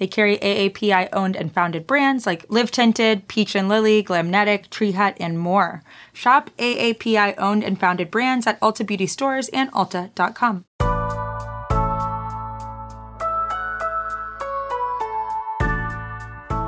They 0.00 0.06
carry 0.06 0.38
AAPI 0.38 1.10
owned 1.12 1.36
and 1.36 1.52
founded 1.52 1.86
brands 1.86 2.24
like 2.24 2.46
Live 2.48 2.70
Tinted, 2.70 3.28
Peach 3.28 3.54
and 3.54 3.68
Lily, 3.68 4.02
Glamnetic, 4.02 4.70
Tree 4.70 4.92
Hut, 4.92 5.14
and 5.20 5.38
more. 5.38 5.82
Shop 6.14 6.48
AAPI 6.56 7.34
owned 7.36 7.62
and 7.62 7.78
founded 7.78 8.10
brands 8.10 8.46
at 8.46 8.58
Ulta 8.60 8.86
Beauty 8.86 9.06
stores 9.06 9.50
and 9.50 9.70
Ulta.com. 9.72 10.64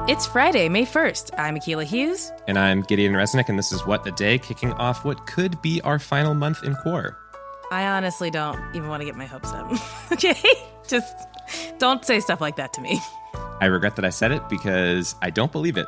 It's 0.09 0.27
Friday, 0.27 0.69
May 0.69 0.85
1st. 0.85 1.30
I'm 1.38 1.57
Akilah 1.57 1.87
Hughes. 1.87 2.33
And 2.46 2.59
I'm 2.59 2.83
Gideon 2.83 3.15
Resnick, 3.15 3.49
and 3.49 3.59
this 3.59 3.73
is 3.73 3.87
What 3.87 4.05
the 4.05 4.12
Day, 4.12 4.37
kicking 4.37 4.74
off 4.74 5.07
what 5.07 5.27
could 5.27 5.62
be 5.62 5.80
our 5.83 5.99
final 5.99 6.35
month 6.35 6.65
in 6.65 6.74
Quar. 6.74 7.16
I 7.71 7.87
honestly 7.87 8.30
don't 8.30 8.60
even 8.77 8.91
want 8.91 9.01
to 9.01 9.07
get 9.07 9.16
my 9.16 9.24
hopes 9.24 9.55
up. 9.55 9.73
okay? 10.12 10.37
Just 10.87 11.16
don't 11.79 12.05
say 12.05 12.21
stuff 12.21 12.43
like 12.43 12.57
that 12.57 12.74
to 12.74 12.83
me. 12.83 13.01
I 13.62 13.66
regret 13.66 13.95
that 13.95 14.05
I 14.05 14.11
said 14.11 14.33
it 14.33 14.48
because 14.48 15.15
I 15.23 15.30
don't 15.30 15.52
believe 15.52 15.77
it. 15.77 15.87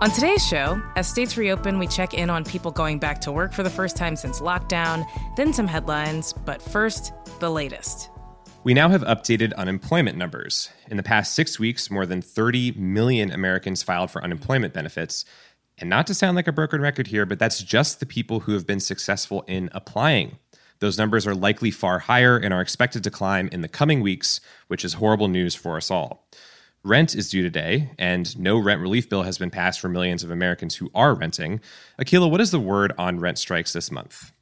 On 0.00 0.10
today's 0.12 0.46
show, 0.46 0.80
as 0.94 1.08
states 1.08 1.36
reopen, 1.36 1.80
we 1.80 1.88
check 1.88 2.14
in 2.14 2.30
on 2.30 2.44
people 2.44 2.70
going 2.70 3.00
back 3.00 3.20
to 3.22 3.32
work 3.32 3.52
for 3.52 3.64
the 3.64 3.70
first 3.70 3.96
time 3.96 4.14
since 4.14 4.38
lockdown, 4.38 5.04
then 5.36 5.52
some 5.52 5.66
headlines, 5.66 6.32
but 6.44 6.62
first, 6.62 7.12
the 7.40 7.50
latest. 7.50 8.10
We 8.62 8.74
now 8.74 8.88
have 8.90 9.02
updated 9.02 9.54
unemployment 9.56 10.16
numbers. 10.16 10.70
In 10.88 10.96
the 10.96 11.02
past 11.02 11.34
six 11.34 11.58
weeks, 11.58 11.90
more 11.90 12.06
than 12.06 12.22
30 12.22 12.72
million 12.78 13.32
Americans 13.32 13.82
filed 13.82 14.10
for 14.10 14.22
unemployment 14.22 14.72
benefits. 14.72 15.24
And 15.78 15.90
not 15.90 16.06
to 16.06 16.14
sound 16.14 16.36
like 16.36 16.46
a 16.46 16.52
broken 16.52 16.80
record 16.80 17.08
here, 17.08 17.26
but 17.26 17.38
that's 17.38 17.62
just 17.62 18.00
the 18.00 18.06
people 18.06 18.40
who 18.40 18.52
have 18.52 18.66
been 18.66 18.80
successful 18.80 19.42
in 19.48 19.68
applying. 19.72 20.38
Those 20.78 20.98
numbers 20.98 21.26
are 21.26 21.34
likely 21.34 21.70
far 21.70 21.98
higher 21.98 22.36
and 22.36 22.52
are 22.52 22.60
expected 22.60 23.02
to 23.04 23.10
climb 23.10 23.48
in 23.50 23.60
the 23.60 23.68
coming 23.68 24.00
weeks, 24.00 24.40
which 24.68 24.84
is 24.84 24.94
horrible 24.94 25.28
news 25.28 25.54
for 25.54 25.76
us 25.76 25.90
all. 25.90 26.28
Rent 26.84 27.14
is 27.14 27.30
due 27.30 27.42
today, 27.42 27.90
and 27.98 28.38
no 28.38 28.58
rent 28.58 28.80
relief 28.80 29.08
bill 29.08 29.22
has 29.22 29.38
been 29.38 29.50
passed 29.50 29.80
for 29.80 29.88
millions 29.88 30.22
of 30.22 30.30
Americans 30.30 30.76
who 30.76 30.90
are 30.94 31.14
renting. 31.14 31.60
Akilah, 31.98 32.30
what 32.30 32.42
is 32.42 32.50
the 32.50 32.60
word 32.60 32.92
on 32.98 33.18
rent 33.18 33.38
strikes 33.38 33.72
this 33.72 33.90
month? 33.90 34.32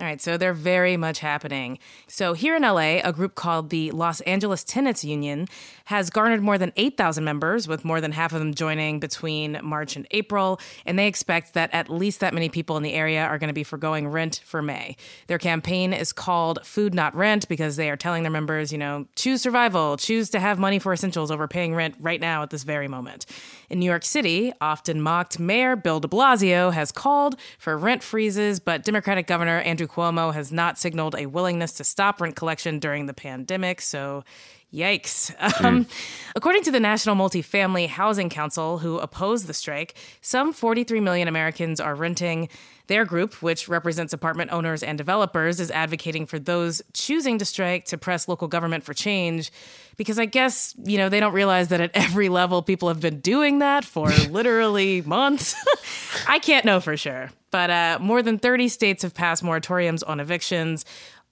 All 0.00 0.06
right, 0.06 0.20
so 0.20 0.36
they're 0.36 0.54
very 0.54 0.96
much 0.96 1.18
happening. 1.18 1.80
So, 2.06 2.32
here 2.32 2.54
in 2.54 2.62
LA, 2.62 3.00
a 3.02 3.12
group 3.12 3.34
called 3.34 3.70
the 3.70 3.90
Los 3.90 4.20
Angeles 4.20 4.62
Tenants 4.62 5.02
Union 5.02 5.48
has 5.86 6.08
garnered 6.08 6.40
more 6.40 6.56
than 6.56 6.72
8,000 6.76 7.24
members, 7.24 7.66
with 7.66 7.84
more 7.84 8.00
than 8.00 8.12
half 8.12 8.32
of 8.32 8.38
them 8.38 8.54
joining 8.54 9.00
between 9.00 9.58
March 9.60 9.96
and 9.96 10.06
April. 10.12 10.60
And 10.86 10.96
they 10.96 11.08
expect 11.08 11.54
that 11.54 11.70
at 11.72 11.90
least 11.90 12.20
that 12.20 12.32
many 12.32 12.48
people 12.48 12.76
in 12.76 12.84
the 12.84 12.92
area 12.92 13.24
are 13.24 13.38
going 13.38 13.48
to 13.48 13.54
be 13.54 13.64
foregoing 13.64 14.06
rent 14.06 14.40
for 14.44 14.62
May. 14.62 14.96
Their 15.26 15.38
campaign 15.38 15.92
is 15.92 16.12
called 16.12 16.64
Food 16.64 16.94
Not 16.94 17.12
Rent 17.16 17.48
because 17.48 17.74
they 17.74 17.90
are 17.90 17.96
telling 17.96 18.22
their 18.22 18.30
members, 18.30 18.70
you 18.70 18.78
know, 18.78 19.08
choose 19.16 19.42
survival, 19.42 19.96
choose 19.96 20.30
to 20.30 20.38
have 20.38 20.60
money 20.60 20.78
for 20.78 20.92
essentials 20.92 21.32
over 21.32 21.48
paying 21.48 21.74
rent 21.74 21.96
right 21.98 22.20
now 22.20 22.44
at 22.44 22.50
this 22.50 22.62
very 22.62 22.86
moment. 22.86 23.26
In 23.70 23.80
New 23.80 23.86
York 23.86 24.04
City, 24.04 24.52
often 24.60 25.02
mocked 25.02 25.38
Mayor 25.38 25.76
Bill 25.76 26.00
de 26.00 26.08
Blasio 26.08 26.72
has 26.72 26.90
called 26.90 27.38
for 27.58 27.76
rent 27.76 28.02
freezes, 28.02 28.60
but 28.60 28.82
Democratic 28.82 29.26
Governor 29.26 29.60
Andrew 29.60 29.86
Cuomo 29.86 30.32
has 30.32 30.50
not 30.50 30.78
signaled 30.78 31.14
a 31.14 31.26
willingness 31.26 31.72
to 31.74 31.84
stop 31.84 32.20
rent 32.20 32.34
collection 32.34 32.78
during 32.78 33.06
the 33.06 33.14
pandemic. 33.14 33.82
So, 33.82 34.24
Yikes. 34.72 35.34
Um, 35.64 35.84
mm. 35.84 35.90
According 36.36 36.62
to 36.64 36.70
the 36.70 36.78
National 36.78 37.16
Multifamily 37.16 37.88
Housing 37.88 38.28
Council, 38.28 38.78
who 38.78 38.98
opposed 38.98 39.46
the 39.46 39.54
strike, 39.54 39.94
some 40.20 40.52
43 40.52 41.00
million 41.00 41.26
Americans 41.26 41.80
are 41.80 41.94
renting. 41.94 42.48
Their 42.86 43.04
group, 43.04 43.42
which 43.42 43.68
represents 43.68 44.12
apartment 44.12 44.52
owners 44.52 44.82
and 44.82 44.96
developers, 44.96 45.58
is 45.58 45.70
advocating 45.70 46.26
for 46.26 46.38
those 46.38 46.80
choosing 46.92 47.38
to 47.38 47.44
strike 47.44 47.86
to 47.86 47.98
press 47.98 48.28
local 48.28 48.46
government 48.46 48.84
for 48.84 48.94
change 48.94 49.50
because 49.96 50.18
I 50.18 50.26
guess, 50.26 50.74
you 50.84 50.96
know, 50.96 51.08
they 51.08 51.20
don't 51.20 51.34
realize 51.34 51.68
that 51.68 51.80
at 51.80 51.90
every 51.92 52.28
level 52.28 52.62
people 52.62 52.88
have 52.88 53.00
been 53.00 53.20
doing 53.20 53.58
that 53.58 53.84
for 53.84 54.08
literally 54.30 55.02
months. 55.02 55.54
I 56.28 56.38
can't 56.38 56.64
know 56.64 56.80
for 56.80 56.96
sure. 56.96 57.30
But 57.50 57.70
uh, 57.70 57.98
more 58.00 58.22
than 58.22 58.38
30 58.38 58.68
states 58.68 59.02
have 59.02 59.14
passed 59.14 59.42
moratoriums 59.42 60.02
on 60.06 60.20
evictions 60.20 60.84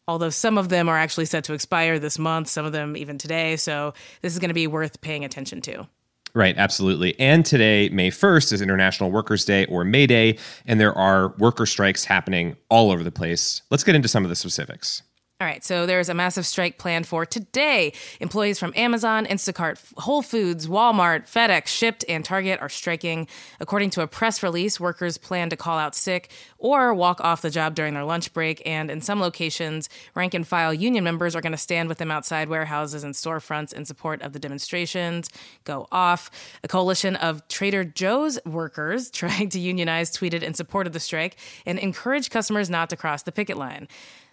although 0.09 0.31
some 0.31 0.59
of 0.59 0.69
them 0.69 0.89
are 0.89 0.99
actually 0.99 1.27
set 1.27 1.45
to 1.45 1.53
expire 1.53 1.99
this 1.99 2.19
month, 2.19 2.49
some 2.49 2.65
of 2.65 2.73
them 2.73 2.97
even 2.97 3.19
today. 3.19 3.57
So 3.57 3.95
this 4.23 4.33
is 4.33 4.39
going 4.39 4.51
to 4.51 4.55
be 4.55 4.67
worth 4.67 5.01
paying 5.01 5.25
attention 5.25 5.61
to. 5.63 5.89
Right, 6.35 6.55
absolutely. 6.59 7.19
And 7.19 7.47
today, 7.47 7.89
May 7.89 8.11
1st, 8.11 8.53
is 8.53 8.61
International 8.61 9.11
Workers' 9.11 9.47
Day 9.47 9.65
or 9.67 9.85
May 9.85 10.07
Day, 10.07 10.37
and 10.67 10.79
there 10.79 10.93
are 10.93 11.29
worker 11.39 11.65
strikes 11.65 12.05
happening 12.05 12.57
all 12.69 12.91
over 12.91 13.03
the 13.03 13.11
place. 13.11 13.63
Let's 13.71 13.85
get 13.85 13.95
into 13.95 14.09
some 14.09 14.23
of 14.23 14.29
the 14.29 14.37
specifics. 14.37 15.03
All 15.39 15.47
right, 15.47 15.63
so 15.63 15.85
there's 15.85 16.09
a 16.09 16.15
massive 16.15 16.47
strike 16.47 16.79
planned 16.79 17.07
for 17.07 17.27
today. 17.27 17.93
Employees 18.21 18.59
from 18.59 18.73
Amazon, 18.75 19.27
Instacart, 19.27 19.79
Whole 19.99 20.23
Foods, 20.23 20.67
Walmart, 20.67 21.31
FedEx, 21.31 21.65
Shipt, 21.67 22.07
and 22.09 22.25
Target 22.25 22.59
are 22.63 22.71
striking. 22.71 23.29
According 23.61 23.91
to 23.91 24.01
a 24.01 24.07
press 24.07 24.43
release, 24.43 24.81
workers 24.81 25.19
plan 25.19 25.51
to 25.51 25.57
call 25.57 25.79
out 25.79 25.95
sick 25.95 26.31
or 26.57 26.95
walk 26.95 27.21
off 27.21 27.43
the 27.43 27.51
job 27.51 27.75
during 27.75 27.93
their 27.93 28.05
lunch 28.05 28.33
break. 28.33 28.63
And 28.65 28.91
in 28.91 29.03
some 29.03 29.21
locations, 29.21 29.91
rank 30.15 30.33
and 30.33 30.49
file 30.49 30.73
union 30.73 31.05
members 31.05 31.37
are 31.37 31.43
going 31.43 31.53
to 31.53 31.59
stand 31.59 31.91
with 31.91 31.99
them 31.99 32.11
outside 32.11 32.49
warehouses 32.49 33.05
and 33.05 33.13
storefronts 33.13 33.75
in 33.75 33.85
support 33.85 34.23
of 34.23 34.33
the 34.33 34.39
demonstrations. 34.39 35.29
Go 35.65 35.87
off. 35.93 36.31
A 36.65 36.69
coalition 36.69 37.15
of 37.15 37.47
Trader 37.49 37.85
Joe's 37.85 38.39
workers 38.47 39.11
trying 39.11 39.51
to 39.51 39.61
unionize 39.61 40.17
tweeted 40.17 40.43
in 40.43 40.55
support 40.55 40.87
of 40.87 40.95
the 40.95 41.01
strike 41.01 41.37
and 41.67 41.79
encouraged 41.79 42.31
customers 42.31 42.71
not 42.71 42.89
to 42.89 42.97
cross 42.97 43.23
the 43.23 43.33
picket 43.33 43.59
line. 43.59 43.87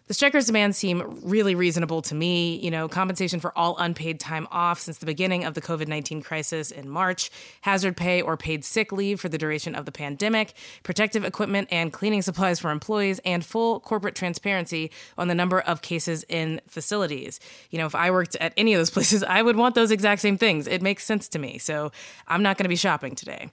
The 0.08 0.14
strikers' 0.14 0.48
demands 0.48 0.78
seem 0.78 1.22
really 1.24 1.56
reasonable 1.56 2.02
to 2.04 2.16
me. 2.16 2.58
You 2.58 2.72
know, 2.72 2.88
compensation 2.88 3.40
for 3.40 3.58
all 3.58 3.78
unpaid 3.78 4.20
time 4.20 4.48
off 4.52 4.80
since 4.80 4.98
the 4.98 5.06
beginning 5.06 5.46
of 5.46 5.54
the 5.54 5.62
COVID 5.62 5.88
19 5.88 6.22
crisis 6.22 6.72
in 6.72 6.90
March, 6.90 7.32
hazard 7.62 7.96
pay 7.96 8.22
or 8.22 8.36
paid 8.36 8.66
sick 8.66 8.92
leave 8.92 9.22
for 9.22 9.30
the 9.30 9.38
duration 9.38 9.76
of 9.76 9.86
the 9.86 9.92
pandemic, 9.92 10.54
protective 10.84 11.24
equipment 11.24 11.70
and 11.72 11.94
cleaning 11.94 12.22
supplies 12.22 12.60
for 12.60 12.70
employees, 12.70 13.20
and 13.24 13.46
full 13.46 13.80
corporate 13.80 14.16
transparency 14.16 14.92
on 15.18 15.28
the 15.28 15.36
number 15.36 15.62
of 15.62 15.82
cases 15.82 16.26
in 16.28 16.60
facilities. 16.68 17.40
You 17.70 17.80
know, 17.80 17.86
if 17.86 17.96
I 17.96 18.12
worked 18.12 18.36
at 18.38 18.54
any 18.58 18.74
of 18.74 18.80
those 18.80 18.90
places, 18.92 19.24
I 19.24 19.42
would 19.42 19.56
want 19.56 19.76
those 19.76 19.92
exact 19.92 20.22
same 20.22 20.38
things. 20.38 20.68
It 20.68 20.82
makes 20.82 21.06
sense 21.06 21.30
to 21.30 21.40
me. 21.40 21.58
So 21.58 21.92
I'm 22.28 22.44
not 22.44 22.58
going 22.58 22.66
to 22.66 22.70
be 22.70 22.76
shopping 22.76 23.16
today. 23.16 23.50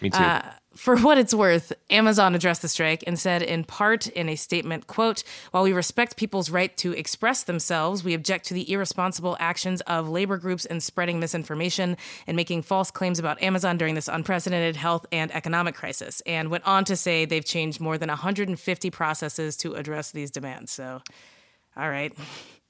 Me 0.00 0.10
too. 0.10 0.18
Uh, 0.18 0.42
for 0.74 0.96
what 0.98 1.18
it's 1.18 1.34
worth, 1.34 1.72
Amazon 1.90 2.34
addressed 2.34 2.62
the 2.62 2.68
strike 2.68 3.04
and 3.06 3.18
said 3.18 3.42
in 3.42 3.64
part 3.64 4.06
in 4.08 4.28
a 4.28 4.36
statement, 4.36 4.86
quote, 4.86 5.22
"While 5.50 5.62
we 5.62 5.72
respect 5.72 6.16
people's 6.16 6.50
right 6.50 6.76
to 6.78 6.92
express 6.92 7.44
themselves, 7.44 8.04
we 8.04 8.14
object 8.14 8.46
to 8.46 8.54
the 8.54 8.70
irresponsible 8.70 9.36
actions 9.40 9.80
of 9.82 10.08
labor 10.08 10.36
groups 10.36 10.64
in 10.64 10.80
spreading 10.80 11.20
misinformation 11.20 11.96
and 12.26 12.36
making 12.36 12.62
false 12.62 12.90
claims 12.90 13.18
about 13.18 13.40
Amazon 13.42 13.78
during 13.78 13.94
this 13.94 14.08
unprecedented 14.08 14.76
health 14.76 15.06
and 15.12 15.34
economic 15.34 15.74
crisis." 15.74 16.22
And 16.26 16.50
went 16.50 16.64
on 16.66 16.84
to 16.86 16.96
say 16.96 17.24
they've 17.24 17.44
changed 17.44 17.80
more 17.80 17.98
than 17.98 18.08
150 18.08 18.90
processes 18.90 19.56
to 19.58 19.74
address 19.74 20.10
these 20.10 20.30
demands. 20.30 20.72
So, 20.72 21.02
all 21.76 21.90
right. 21.90 22.12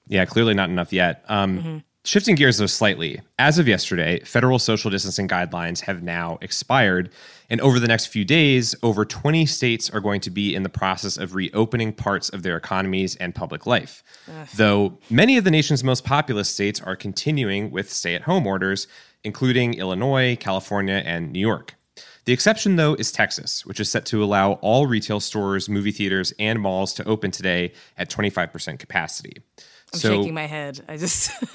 Yeah, 0.07 0.25
clearly 0.27 0.55
not 0.55 0.69
enough 0.69 0.93
yet. 0.93 1.25
Um, 1.29 1.59
mm-hmm. 1.59 1.79
Shifting 2.06 2.35
gears 2.35 2.59
though 2.59 2.67
slightly, 2.67 3.23
as 3.39 3.59
of 3.59 3.67
yesterday, 3.67 4.21
federal 4.25 4.59
social 4.59 4.91
distancing 4.91 5.27
guidelines 5.27 5.81
have 5.81 6.03
now 6.03 6.37
expired. 6.43 7.09
And 7.49 7.62
over 7.62 7.81
the 7.81 7.89
next 7.89 8.06
few 8.06 8.27
days, 8.27 8.75
over 8.83 9.06
20 9.06 9.47
states 9.47 9.89
are 9.89 10.01
going 10.01 10.21
to 10.21 10.31
be 10.31 10.55
in 10.55 10.65
the 10.65 10.69
process 10.69 11.17
of 11.17 11.35
reopening 11.35 11.95
parts 11.95 12.29
of 12.29 12.43
their 12.43 12.59
economies 12.59 13.17
and 13.17 13.35
public 13.35 13.65
life. 13.65 14.03
Ugh. 14.29 14.49
Though 14.55 14.99
many 15.09 15.39
of 15.39 15.45
the 15.45 15.51
nation's 15.51 15.83
most 15.83 16.05
populous 16.05 16.51
states 16.51 16.79
are 16.79 16.95
continuing 16.95 17.71
with 17.71 17.91
stay 17.91 18.15
at 18.15 18.23
home 18.23 18.47
orders, 18.47 18.87
including 19.25 19.73
Illinois, 19.73 20.37
California, 20.39 21.03
and 21.07 21.33
New 21.33 21.41
York. 21.41 21.75
The 22.27 22.35
exception, 22.35 22.77
though, 22.77 22.95
is 22.95 23.12
Texas, 23.12 23.65
which 23.65 23.81
is 23.81 23.91
set 23.91 24.05
to 24.07 24.23
allow 24.23 24.53
all 24.55 24.87
retail 24.87 25.21
stores, 25.21 25.71
movie 25.71 25.93
theaters, 25.93 26.35
and 26.39 26.61
malls 26.61 26.93
to 26.95 27.05
open 27.05 27.31
today 27.31 27.73
at 27.97 28.11
25% 28.11 28.79
capacity. 28.79 29.43
I'm 29.94 30.00
so, 30.00 30.17
shaking 30.17 30.35
my 30.35 30.46
head. 30.46 30.82
I 30.88 30.96
just 30.96 31.31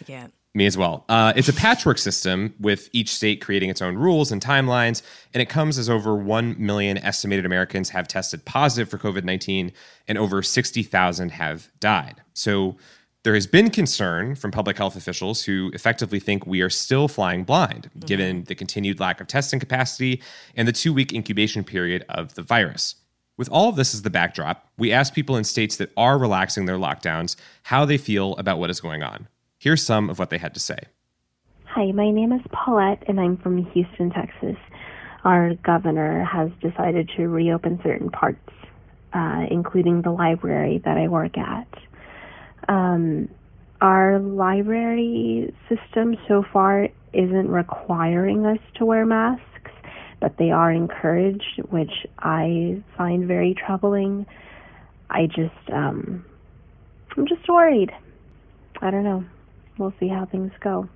I 0.00 0.04
can't. 0.04 0.32
Me 0.54 0.66
as 0.66 0.76
well. 0.76 1.04
Uh, 1.08 1.32
it's 1.36 1.48
a 1.48 1.52
patchwork 1.52 1.98
system 1.98 2.54
with 2.58 2.88
each 2.92 3.10
state 3.14 3.40
creating 3.40 3.70
its 3.70 3.80
own 3.80 3.96
rules 3.96 4.32
and 4.32 4.42
timelines, 4.42 5.02
and 5.32 5.40
it 5.40 5.48
comes 5.48 5.78
as 5.78 5.88
over 5.88 6.16
1 6.16 6.56
million 6.58 6.98
estimated 6.98 7.46
Americans 7.46 7.90
have 7.90 8.08
tested 8.08 8.44
positive 8.44 8.88
for 8.88 8.98
COVID 8.98 9.24
19 9.24 9.70
and 10.08 10.18
over 10.18 10.42
60,000 10.42 11.28
have 11.30 11.70
died. 11.80 12.22
So 12.32 12.76
there 13.24 13.34
has 13.34 13.46
been 13.46 13.70
concern 13.70 14.34
from 14.34 14.50
public 14.50 14.78
health 14.78 14.96
officials 14.96 15.42
who 15.44 15.70
effectively 15.74 16.18
think 16.18 16.46
we 16.46 16.62
are 16.62 16.70
still 16.70 17.08
flying 17.08 17.44
blind, 17.44 17.90
mm-hmm. 17.90 18.06
given 18.06 18.44
the 18.44 18.54
continued 18.54 19.00
lack 19.00 19.20
of 19.20 19.26
testing 19.26 19.60
capacity 19.60 20.22
and 20.56 20.66
the 20.66 20.72
two 20.72 20.92
week 20.92 21.12
incubation 21.12 21.62
period 21.62 22.04
of 22.08 22.34
the 22.34 22.42
virus. 22.42 22.94
With 23.38 23.48
all 23.50 23.68
of 23.68 23.76
this 23.76 23.94
as 23.94 24.02
the 24.02 24.10
backdrop, 24.10 24.66
we 24.76 24.92
asked 24.92 25.14
people 25.14 25.36
in 25.36 25.44
states 25.44 25.76
that 25.76 25.92
are 25.96 26.18
relaxing 26.18 26.66
their 26.66 26.76
lockdowns 26.76 27.36
how 27.62 27.84
they 27.84 27.96
feel 27.96 28.34
about 28.36 28.58
what 28.58 28.68
is 28.68 28.80
going 28.80 29.04
on. 29.04 29.28
Here's 29.58 29.82
some 29.82 30.10
of 30.10 30.18
what 30.18 30.30
they 30.30 30.38
had 30.38 30.54
to 30.54 30.60
say. 30.60 30.78
Hi, 31.66 31.92
my 31.92 32.10
name 32.10 32.32
is 32.32 32.40
Paulette, 32.50 33.04
and 33.06 33.20
I'm 33.20 33.36
from 33.36 33.64
Houston, 33.70 34.10
Texas. 34.10 34.56
Our 35.22 35.54
governor 35.54 36.24
has 36.24 36.50
decided 36.60 37.10
to 37.16 37.28
reopen 37.28 37.78
certain 37.84 38.10
parts, 38.10 38.50
uh, 39.12 39.46
including 39.48 40.02
the 40.02 40.10
library 40.10 40.82
that 40.84 40.96
I 40.96 41.06
work 41.06 41.38
at. 41.38 41.68
Um, 42.68 43.28
our 43.80 44.18
library 44.18 45.54
system 45.68 46.16
so 46.26 46.44
far 46.52 46.88
isn't 47.12 47.48
requiring 47.48 48.46
us 48.46 48.58
to 48.74 48.84
wear 48.84 49.06
masks 49.06 49.44
but 50.20 50.36
they 50.38 50.50
are 50.50 50.72
encouraged, 50.72 51.62
which 51.70 52.06
I 52.18 52.82
find 52.96 53.26
very 53.26 53.54
troubling. 53.54 54.26
I 55.10 55.26
just, 55.26 55.72
um, 55.72 56.24
I'm 57.16 57.26
just 57.26 57.48
worried. 57.48 57.90
I 58.80 58.90
don't 58.90 59.04
know. 59.04 59.24
We'll 59.78 59.94
see 60.00 60.08
how 60.08 60.26
things 60.26 60.52
go. 60.62 60.88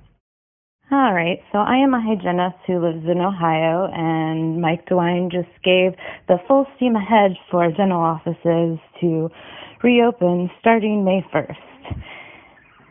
All 0.90 1.14
right, 1.14 1.38
so 1.52 1.58
I 1.58 1.76
am 1.78 1.94
a 1.94 2.02
hygienist 2.02 2.58
who 2.66 2.78
lives 2.84 3.06
in 3.08 3.18
Ohio, 3.18 3.88
and 3.90 4.60
Mike 4.60 4.86
DeWine 4.86 5.32
just 5.32 5.48
gave 5.64 5.92
the 6.28 6.36
full 6.46 6.66
steam 6.76 6.96
ahead 6.96 7.30
for 7.50 7.70
dental 7.70 8.00
offices 8.00 8.78
to 9.00 9.30
reopen 9.82 10.50
starting 10.60 11.02
May 11.02 11.24
1st. 11.32 11.56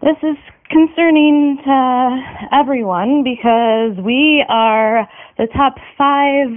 This 0.01 0.17
is 0.23 0.37
concerning 0.71 1.59
to 1.63 2.47
everyone 2.51 3.23
because 3.23 4.03
we 4.03 4.43
are 4.49 5.07
the 5.41 5.47
top 5.57 5.73
five 5.97 6.53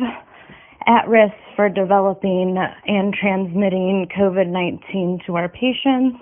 at 0.86 1.08
risk 1.08 1.32
for 1.56 1.70
developing 1.70 2.58
and 2.86 3.14
transmitting 3.14 4.06
COVID 4.14 4.46
19 4.46 5.20
to 5.26 5.36
our 5.36 5.48
patients. 5.48 6.20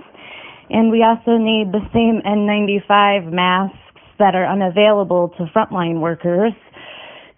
And 0.70 0.92
we 0.92 1.02
also 1.02 1.38
need 1.38 1.72
the 1.72 1.82
same 1.92 2.22
N95 2.24 3.32
masks 3.32 3.76
that 4.20 4.36
are 4.36 4.46
unavailable 4.46 5.30
to 5.38 5.46
frontline 5.46 5.98
workers 5.98 6.52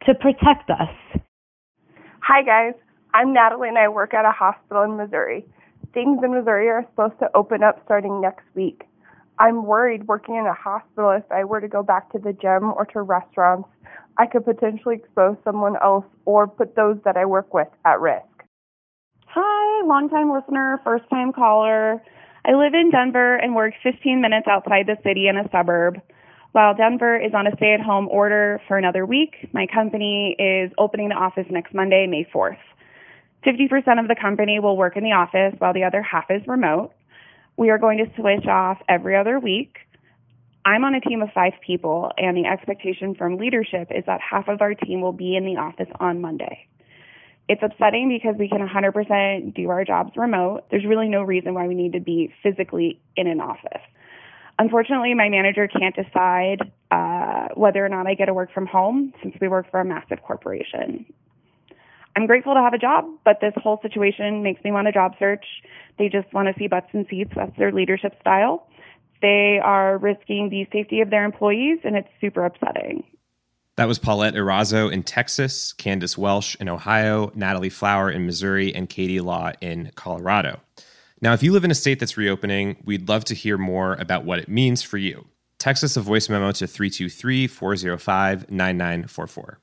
to 0.04 0.14
protect 0.14 0.68
us. 0.68 1.22
Hi, 2.20 2.42
guys. 2.42 2.74
I'm 3.14 3.32
Natalie 3.32 3.68
and 3.68 3.78
I 3.78 3.88
work 3.88 4.12
at 4.12 4.26
a 4.26 4.30
hospital 4.30 4.82
in 4.82 4.98
Missouri. 4.98 5.46
Things 5.94 6.18
in 6.22 6.34
Missouri 6.34 6.68
are 6.68 6.84
supposed 6.90 7.18
to 7.20 7.30
open 7.34 7.62
up 7.62 7.80
starting 7.86 8.20
next 8.20 8.44
week. 8.54 8.82
I'm 9.38 9.64
worried 9.64 10.06
working 10.06 10.36
in 10.36 10.44
a 10.44 10.52
hospital 10.52 11.12
if 11.12 11.24
I 11.32 11.44
were 11.44 11.62
to 11.62 11.68
go 11.68 11.82
back 11.82 12.12
to 12.12 12.18
the 12.18 12.34
gym 12.34 12.64
or 12.64 12.84
to 12.92 13.00
restaurants, 13.00 13.68
I 14.16 14.26
could 14.26 14.44
potentially 14.44 14.96
expose 14.96 15.36
someone 15.44 15.74
else 15.82 16.04
or 16.24 16.46
put 16.46 16.76
those 16.76 16.98
that 17.04 17.16
I 17.16 17.24
work 17.24 17.52
with 17.52 17.68
at 17.84 18.00
risk. 18.00 18.24
Hi, 19.26 19.86
longtime 19.86 20.30
listener, 20.30 20.80
first 20.84 21.04
time 21.10 21.32
caller. 21.32 22.02
I 22.46 22.52
live 22.52 22.74
in 22.74 22.90
Denver 22.90 23.36
and 23.36 23.54
work 23.54 23.74
15 23.82 24.20
minutes 24.20 24.46
outside 24.48 24.86
the 24.86 24.96
city 25.02 25.26
in 25.28 25.36
a 25.36 25.48
suburb. 25.50 26.00
While 26.52 26.74
Denver 26.74 27.18
is 27.18 27.32
on 27.34 27.48
a 27.48 27.56
stay 27.56 27.74
at 27.74 27.80
home 27.80 28.06
order 28.08 28.60
for 28.68 28.78
another 28.78 29.04
week, 29.04 29.48
my 29.52 29.66
company 29.66 30.36
is 30.38 30.70
opening 30.78 31.08
the 31.08 31.16
office 31.16 31.46
next 31.50 31.74
Monday, 31.74 32.06
May 32.06 32.24
4th. 32.32 32.58
50% 33.44 33.98
of 33.98 34.06
the 34.06 34.14
company 34.20 34.60
will 34.60 34.76
work 34.76 34.96
in 34.96 35.02
the 35.02 35.10
office 35.12 35.54
while 35.58 35.72
the 35.74 35.82
other 35.82 36.02
half 36.02 36.26
is 36.30 36.46
remote. 36.46 36.92
We 37.56 37.70
are 37.70 37.78
going 37.78 37.98
to 37.98 38.06
switch 38.14 38.46
off 38.46 38.78
every 38.88 39.16
other 39.16 39.40
week. 39.40 39.78
I'm 40.66 40.84
on 40.84 40.94
a 40.94 41.00
team 41.00 41.20
of 41.20 41.30
five 41.34 41.52
people, 41.64 42.10
and 42.16 42.36
the 42.36 42.46
expectation 42.46 43.14
from 43.14 43.36
leadership 43.36 43.88
is 43.90 44.04
that 44.06 44.20
half 44.20 44.48
of 44.48 44.62
our 44.62 44.74
team 44.74 45.02
will 45.02 45.12
be 45.12 45.36
in 45.36 45.44
the 45.44 45.56
office 45.56 45.88
on 46.00 46.20
Monday. 46.22 46.66
It's 47.48 47.62
upsetting 47.62 48.08
because 48.08 48.38
we 48.38 48.48
can 48.48 48.66
100% 48.66 49.54
do 49.54 49.68
our 49.68 49.84
jobs 49.84 50.12
remote. 50.16 50.64
There's 50.70 50.86
really 50.86 51.08
no 51.08 51.22
reason 51.22 51.52
why 51.52 51.66
we 51.66 51.74
need 51.74 51.92
to 51.92 52.00
be 52.00 52.32
physically 52.42 52.98
in 53.16 53.26
an 53.26 53.40
office. 53.40 53.82
Unfortunately, 54.58 55.12
my 55.12 55.28
manager 55.28 55.68
can't 55.68 55.94
decide 55.94 56.72
uh, 56.90 57.48
whether 57.54 57.84
or 57.84 57.88
not 57.90 58.06
I 58.06 58.14
get 58.14 58.26
to 58.26 58.34
work 58.34 58.52
from 58.52 58.66
home 58.66 59.12
since 59.22 59.34
we 59.40 59.48
work 59.48 59.70
for 59.70 59.80
a 59.80 59.84
massive 59.84 60.22
corporation. 60.22 61.04
I'm 62.16 62.26
grateful 62.26 62.54
to 62.54 62.60
have 62.60 62.72
a 62.72 62.78
job, 62.78 63.04
but 63.24 63.40
this 63.40 63.52
whole 63.56 63.80
situation 63.82 64.42
makes 64.42 64.62
me 64.62 64.70
want 64.70 64.86
a 64.86 64.92
job 64.92 65.14
search. 65.18 65.44
They 65.98 66.08
just 66.08 66.32
want 66.32 66.48
to 66.48 66.54
see 66.58 66.68
butts 66.68 66.86
and 66.92 67.04
seats. 67.10 67.32
That's 67.34 67.56
their 67.58 67.72
leadership 67.72 68.14
style. 68.20 68.68
They 69.24 69.58
are 69.58 69.96
risking 69.96 70.50
the 70.50 70.68
safety 70.70 71.00
of 71.00 71.08
their 71.08 71.24
employees, 71.24 71.78
and 71.82 71.96
it's 71.96 72.10
super 72.20 72.44
upsetting. 72.44 73.04
That 73.76 73.88
was 73.88 73.98
Paulette 73.98 74.34
Erazo 74.34 74.92
in 74.92 75.02
Texas, 75.02 75.72
Candace 75.72 76.18
Welsh 76.18 76.56
in 76.60 76.68
Ohio, 76.68 77.32
Natalie 77.34 77.70
Flower 77.70 78.10
in 78.10 78.26
Missouri, 78.26 78.74
and 78.74 78.86
Katie 78.86 79.22
Law 79.22 79.52
in 79.62 79.92
Colorado. 79.94 80.60
Now, 81.22 81.32
if 81.32 81.42
you 81.42 81.52
live 81.52 81.64
in 81.64 81.70
a 81.70 81.74
state 81.74 82.00
that's 82.00 82.18
reopening, 82.18 82.76
we'd 82.84 83.08
love 83.08 83.24
to 83.24 83.34
hear 83.34 83.56
more 83.56 83.94
about 83.94 84.26
what 84.26 84.40
it 84.40 84.48
means 84.50 84.82
for 84.82 84.98
you. 84.98 85.24
Text 85.56 85.82
us 85.82 85.96
a 85.96 86.02
voice 86.02 86.28
memo 86.28 86.52
to 86.52 86.66
323 86.66 87.46
405 87.46 88.50
9944. 88.50 89.58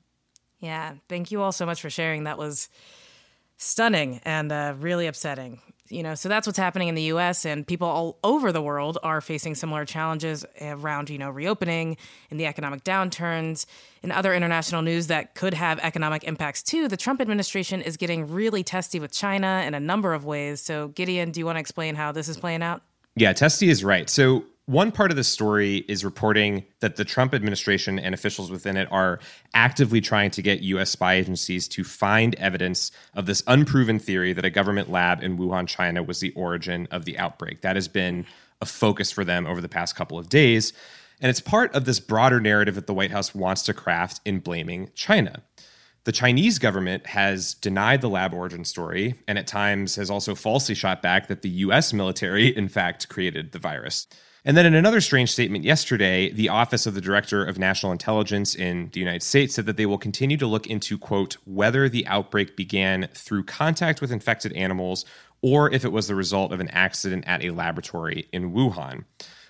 Yeah, 0.57 0.95
thank 1.07 1.29
you 1.29 1.39
all 1.39 1.51
so 1.51 1.67
much 1.67 1.83
for 1.83 1.91
sharing. 1.91 2.23
That 2.23 2.39
was 2.39 2.67
stunning 3.57 4.21
and 4.25 4.51
uh, 4.51 4.73
really 4.79 5.05
upsetting. 5.05 5.61
You 5.91 6.03
know, 6.03 6.15
so 6.15 6.29
that's 6.29 6.47
what's 6.47 6.57
happening 6.57 6.87
in 6.87 6.95
the 6.95 7.03
U.S. 7.03 7.45
and 7.45 7.65
people 7.65 7.87
all 7.87 8.17
over 8.23 8.51
the 8.51 8.61
world 8.61 8.97
are 9.03 9.21
facing 9.21 9.55
similar 9.55 9.85
challenges 9.85 10.45
around, 10.61 11.09
you 11.09 11.17
know, 11.17 11.29
reopening 11.29 11.97
and 12.29 12.39
the 12.39 12.45
economic 12.45 12.83
downturns. 12.83 13.65
In 14.03 14.11
other 14.11 14.33
international 14.33 14.81
news 14.81 15.07
that 15.07 15.35
could 15.35 15.53
have 15.53 15.79
economic 15.79 16.23
impacts 16.23 16.63
too, 16.63 16.87
the 16.87 16.97
Trump 16.97 17.21
administration 17.21 17.81
is 17.81 17.97
getting 17.97 18.31
really 18.31 18.63
testy 18.63 18.99
with 18.99 19.11
China 19.11 19.63
in 19.65 19.73
a 19.73 19.79
number 19.79 20.13
of 20.13 20.25
ways. 20.25 20.61
So, 20.61 20.87
Gideon, 20.89 21.31
do 21.31 21.39
you 21.39 21.45
want 21.45 21.57
to 21.57 21.59
explain 21.59 21.95
how 21.95 22.11
this 22.11 22.27
is 22.27 22.37
playing 22.37 22.63
out? 22.63 22.81
Yeah, 23.15 23.33
Testy 23.33 23.69
is 23.69 23.83
right. 23.83 24.09
So 24.09 24.45
one 24.65 24.91
part 24.91 25.11
of 25.11 25.17
the 25.17 25.23
story 25.23 25.77
is 25.87 26.05
reporting 26.05 26.65
that 26.79 26.95
the 26.95 27.03
Trump 27.03 27.33
administration 27.33 27.97
and 27.97 28.13
officials 28.13 28.51
within 28.51 28.77
it 28.77 28.87
are 28.91 29.19
actively 29.53 30.01
trying 30.01 30.31
to 30.31 30.41
get 30.41 30.61
US 30.61 30.91
spy 30.91 31.15
agencies 31.15 31.67
to 31.69 31.83
find 31.83 32.35
evidence 32.35 32.91
of 33.15 33.25
this 33.25 33.43
unproven 33.47 33.99
theory 33.99 34.33
that 34.33 34.45
a 34.45 34.49
government 34.49 34.89
lab 34.89 35.23
in 35.23 35.37
Wuhan, 35.37 35.67
China 35.67 36.03
was 36.03 36.19
the 36.19 36.31
origin 36.33 36.87
of 36.91 37.05
the 37.05 37.17
outbreak. 37.17 37.61
That 37.61 37.75
has 37.75 37.87
been 37.87 38.25
a 38.61 38.65
focus 38.65 39.11
for 39.11 39.25
them 39.25 39.47
over 39.47 39.61
the 39.61 39.69
past 39.69 39.95
couple 39.95 40.19
of 40.19 40.29
days. 40.29 40.73
And 41.19 41.29
it's 41.29 41.41
part 41.41 41.75
of 41.75 41.85
this 41.85 41.99
broader 41.99 42.39
narrative 42.39 42.75
that 42.75 42.87
the 42.87 42.93
White 42.93 43.11
House 43.11 43.33
wants 43.33 43.63
to 43.63 43.73
craft 43.73 44.21
in 44.25 44.39
blaming 44.39 44.89
China. 44.95 45.41
The 46.03 46.11
Chinese 46.11 46.57
government 46.57 47.05
has 47.07 47.53
denied 47.55 48.01
the 48.01 48.09
lab 48.09 48.33
origin 48.33 48.65
story 48.65 49.19
and 49.27 49.37
at 49.37 49.45
times 49.45 49.95
has 49.95 50.09
also 50.09 50.33
falsely 50.33 50.73
shot 50.73 51.01
back 51.01 51.27
that 51.27 51.41
the 51.41 51.49
US 51.49 51.93
military, 51.93 52.55
in 52.55 52.67
fact, 52.67 53.09
created 53.09 53.51
the 53.51 53.59
virus. 53.59 54.07
And 54.43 54.57
then 54.57 54.65
in 54.65 54.73
another 54.73 55.01
strange 55.01 55.31
statement 55.31 55.63
yesterday, 55.63 56.31
the 56.31 56.49
Office 56.49 56.87
of 56.87 56.95
the 56.95 57.01
Director 57.01 57.45
of 57.45 57.59
National 57.59 57.91
Intelligence 57.91 58.55
in 58.55 58.89
the 58.91 58.99
United 58.99 59.21
States 59.21 59.53
said 59.53 59.67
that 59.67 59.77
they 59.77 59.85
will 59.85 59.99
continue 59.99 60.37
to 60.37 60.47
look 60.47 60.65
into, 60.65 60.97
quote, 60.97 61.37
whether 61.45 61.87
the 61.87 62.07
outbreak 62.07 62.55
began 62.55 63.07
through 63.13 63.43
contact 63.43 64.01
with 64.01 64.11
infected 64.11 64.51
animals 64.53 65.05
or 65.43 65.71
if 65.71 65.85
it 65.85 65.91
was 65.91 66.07
the 66.07 66.15
result 66.15 66.51
of 66.51 66.59
an 66.59 66.69
accident 66.69 67.23
at 67.27 67.43
a 67.43 67.51
laboratory 67.51 68.27
in 68.31 68.51
Wuhan. 68.51 69.05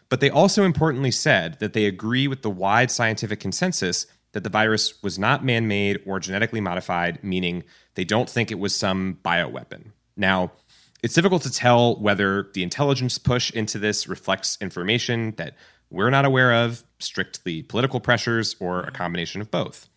But 0.10 0.20
they 0.20 0.30
also 0.30 0.64
importantly 0.64 1.12
said 1.12 1.60
that 1.60 1.72
they 1.72 1.86
agree 1.86 2.28
with 2.28 2.42
the 2.42 2.50
wide 2.50 2.92
scientific 2.92 3.40
consensus 3.40 4.08
that 4.34 4.44
the 4.44 4.50
virus 4.50 5.02
was 5.02 5.18
not 5.18 5.44
man 5.44 5.70
made 5.70 6.02
or 6.06 6.20
genetically 6.20 6.60
modified, 6.62 7.24
meaning 7.24 7.64
they 7.96 8.04
don't 8.04 8.30
think 8.30 8.52
it 8.52 8.60
was 8.60 8.76
some 8.76 9.20
bioweapon. 9.24 9.92
Now, 10.18 10.52
it's 11.04 11.14
difficult 11.14 11.42
to 11.44 11.52
tell 11.52 12.00
whether 12.00 12.50
the 12.54 12.64
intelligence 12.64 13.18
push 13.18 13.52
into 13.52 13.80
this 13.80 14.08
reflects 14.08 14.58
information 14.62 15.34
that 15.38 15.56
we're 15.90 16.10
not 16.10 16.26
aware 16.26 16.54
of, 16.54 16.84
strictly 17.00 17.64
political 17.64 18.00
pressures, 18.00 18.56
or 18.60 18.82
a 18.84 18.92
combination 18.92 19.42
of 19.42 19.52
both. 19.52 19.90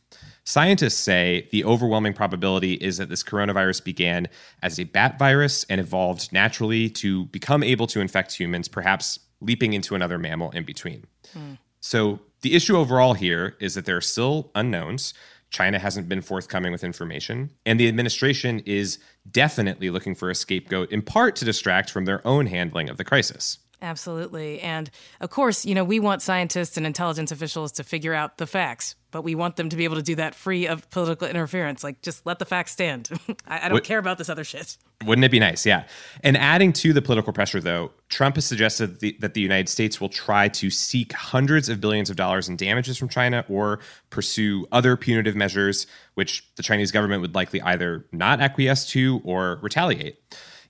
Scientists 0.44 0.99
say 0.99 1.49
the 1.52 1.64
overwhelming 1.64 2.12
probability 2.12 2.75
is 2.75 2.99
that 2.99 3.08
this 3.08 3.23
coronavirus 3.23 3.82
began 3.82 4.28
as 4.62 4.78
a 4.78 4.84
bat 4.84 5.18
virus 5.18 5.64
and 5.70 5.80
evolved 5.80 6.30
naturally 6.32 6.90
to 6.90 7.25
become 7.26 7.62
able 7.62 7.87
to 7.87 8.00
infect 8.00 8.32
humans, 8.32 8.68
perhaps 8.68 9.18
leaping 9.40 9.73
into 9.73 9.94
another 9.94 10.18
mammal 10.18 10.50
in 10.50 10.64
between. 10.64 11.04
Mm. 11.34 11.58
So, 11.80 12.20
the 12.42 12.54
issue 12.54 12.76
overall 12.76 13.14
here 13.14 13.56
is 13.58 13.75
that 13.75 13.87
there 13.87 13.96
are 13.96 14.02
still 14.02 14.50
unknowns. 14.54 15.14
China 15.49 15.78
hasn't 15.78 16.11
been 16.11 16.20
forthcoming 16.20 16.73
with 16.73 16.84
information, 16.84 17.50
and 17.64 17.80
the 17.80 17.88
administration 17.88 18.61
is 18.66 18.99
definitely 19.31 19.90
looking 19.90 20.14
for 20.14 20.31
a 20.31 20.35
scapegoat, 20.35 20.90
in 20.90 21.02
part 21.02 21.37
to 21.37 21.45
distract 21.45 21.90
from 21.90 22.04
their 22.04 22.26
own 22.26 22.47
handling 22.47 22.88
of 22.88 22.97
the 22.97 23.04
crisis. 23.04 23.59
Absolutely. 23.85 24.61
And 24.61 24.90
of 25.21 25.28
course, 25.28 25.66
you 25.66 25.75
know, 25.75 25.85
we 25.85 26.00
want 26.00 26.23
scientists 26.23 26.78
and 26.78 26.87
intelligence 26.87 27.31
officials 27.31 27.73
to 27.73 27.85
figure 27.85 28.14
out 28.14 28.38
the 28.38 28.47
facts, 28.47 28.95
but 29.11 29.23
we 29.23 29.35
want 29.35 29.57
them 29.57 29.69
to 29.69 29.76
be 29.76 29.85
able 29.85 29.97
to 29.97 30.02
do 30.02 30.14
that 30.14 30.35
free 30.35 30.66
of 30.66 30.88
political 30.90 31.28
interference. 31.28 31.85
Like, 31.85 32.00
just 32.00 32.25
let 32.25 32.38
the 32.38 32.47
facts 32.47 32.73
stand. 32.73 33.11
I, 33.47 33.59
I, 33.59 33.61
don't 33.64 33.75
what, 33.75 33.85
care 33.85 33.99
about 33.99 34.16
this 34.16 34.31
other 34.31 34.45
shit. 34.45 34.78
Wouldn't 35.04 35.25
it 35.25 35.30
be 35.30 35.38
nice? 35.38 35.64
Yeah. 35.66 35.84
And 36.23 36.37
adding 36.37 36.73
to 36.75 36.92
the 36.92 37.02
political 37.02 37.32
pressure, 37.32 37.61
though, 37.61 37.90
Trump 38.08 38.37
has 38.37 38.44
suggested 38.44 39.00
the, 39.00 39.16
that 39.20 39.34
the 39.34 39.40
United 39.40 39.68
States 39.68 40.00
will 40.00 40.08
try 40.08 40.49
to 40.49 40.70
seek 40.70 41.12
hundreds 41.12 41.68
of 41.68 41.80
billions 41.80 42.11
of 42.11 42.16
dollars 42.16 42.49
in 42.49 42.56
damages 42.56 42.96
from 42.96 43.08
China 43.08 43.44
or 43.49 43.80
pursue 44.11 44.66
other 44.73 44.96
punitive 44.96 45.37
measures, 45.37 45.87
which 46.14 46.44
the 46.56 46.62
Chinese 46.62 46.90
government 46.92 47.23
would 47.23 47.34
likely 47.34 47.61
either 47.62 48.06
not 48.12 48.40
acquiesce 48.40 48.88
to 48.90 49.20
or 49.25 49.58
retaliate 49.62 50.18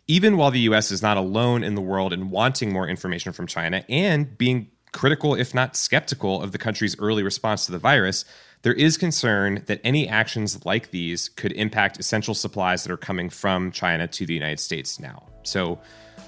even 0.07 0.37
while 0.37 0.51
the 0.51 0.61
US 0.61 0.91
is 0.91 1.01
not 1.01 1.17
alone 1.17 1.65
in 1.65 1.75
the 1.75 1.81
world 1.81 2.13
in 2.13 2.31
wanting 2.31 2.71
more 2.71 2.87
information 2.87 3.33
from 3.33 3.47
China 3.47 3.85
and 3.89 4.37
being 4.37 4.71
critical, 4.93 5.35
if 5.35 5.55
not 5.55 5.77
skeptical, 5.77 6.43
of 6.43 6.53
the 6.53 6.59
country's 6.59 6.99
early 6.99 7.23
response 7.23 7.67
to 7.67 7.73
the 7.73 7.79
virus, 7.79 8.25
there 8.65 8.73
is 8.73 8.97
concern 8.97 9.63
that 9.67 9.79
any 9.85 10.09
actions 10.09 10.65
like 10.65 10.91
these 10.91 11.29
could 11.29 11.53
impact 11.53 12.01
essential 12.01 12.35
supplies 12.35 12.83
that 12.83 12.91
are 12.91 12.97
coming 12.97 13.29
from 13.29 13.71
China 13.71 14.09
to 14.09 14.25
the 14.25 14.33
United 14.33 14.59
States 14.59 14.99
now. 14.99 15.23
So 15.43 15.79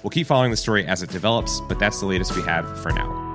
we'll 0.03 0.11
keep 0.11 0.27
following 0.27 0.51
the 0.51 0.57
story 0.57 0.85
as 0.85 1.01
it 1.01 1.09
develops, 1.09 1.59
but 1.61 1.79
that's 1.79 1.99
the 1.99 2.05
latest 2.05 2.35
we 2.35 2.43
have 2.43 2.79
for 2.81 2.91
now. 2.91 3.26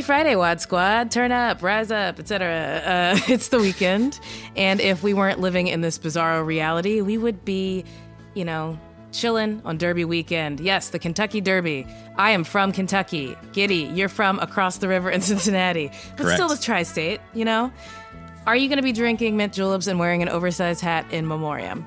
Happy 0.00 0.06
Friday, 0.06 0.34
Wad 0.34 0.62
Squad. 0.62 1.10
Turn 1.10 1.30
up, 1.30 1.62
rise 1.62 1.90
up, 1.90 2.18
etc. 2.18 2.82
Uh, 2.86 3.20
it's 3.28 3.48
the 3.48 3.58
weekend. 3.58 4.18
And 4.56 4.80
if 4.80 5.02
we 5.02 5.12
weren't 5.12 5.40
living 5.40 5.66
in 5.66 5.82
this 5.82 5.98
bizarro 5.98 6.42
reality, 6.42 7.02
we 7.02 7.18
would 7.18 7.44
be, 7.44 7.84
you 8.32 8.42
know, 8.42 8.80
chilling 9.12 9.60
on 9.66 9.76
Derby 9.76 10.06
weekend. 10.06 10.58
Yes, 10.58 10.88
the 10.88 10.98
Kentucky 10.98 11.42
Derby. 11.42 11.86
I 12.16 12.30
am 12.30 12.44
from 12.44 12.72
Kentucky. 12.72 13.36
Giddy, 13.52 13.90
you're 13.92 14.08
from 14.08 14.38
across 14.38 14.78
the 14.78 14.88
river 14.88 15.10
in 15.10 15.20
Cincinnati. 15.20 15.88
But 16.16 16.22
Correct. 16.22 16.36
still 16.36 16.48
the 16.48 16.56
tri 16.56 16.82
state, 16.82 17.20
you 17.34 17.44
know? 17.44 17.70
Are 18.46 18.56
you 18.56 18.68
going 18.68 18.78
to 18.78 18.82
be 18.82 18.92
drinking 18.92 19.36
mint 19.36 19.52
juleps 19.52 19.86
and 19.86 19.98
wearing 19.98 20.22
an 20.22 20.30
oversized 20.30 20.80
hat 20.80 21.04
in 21.12 21.28
memoriam? 21.28 21.84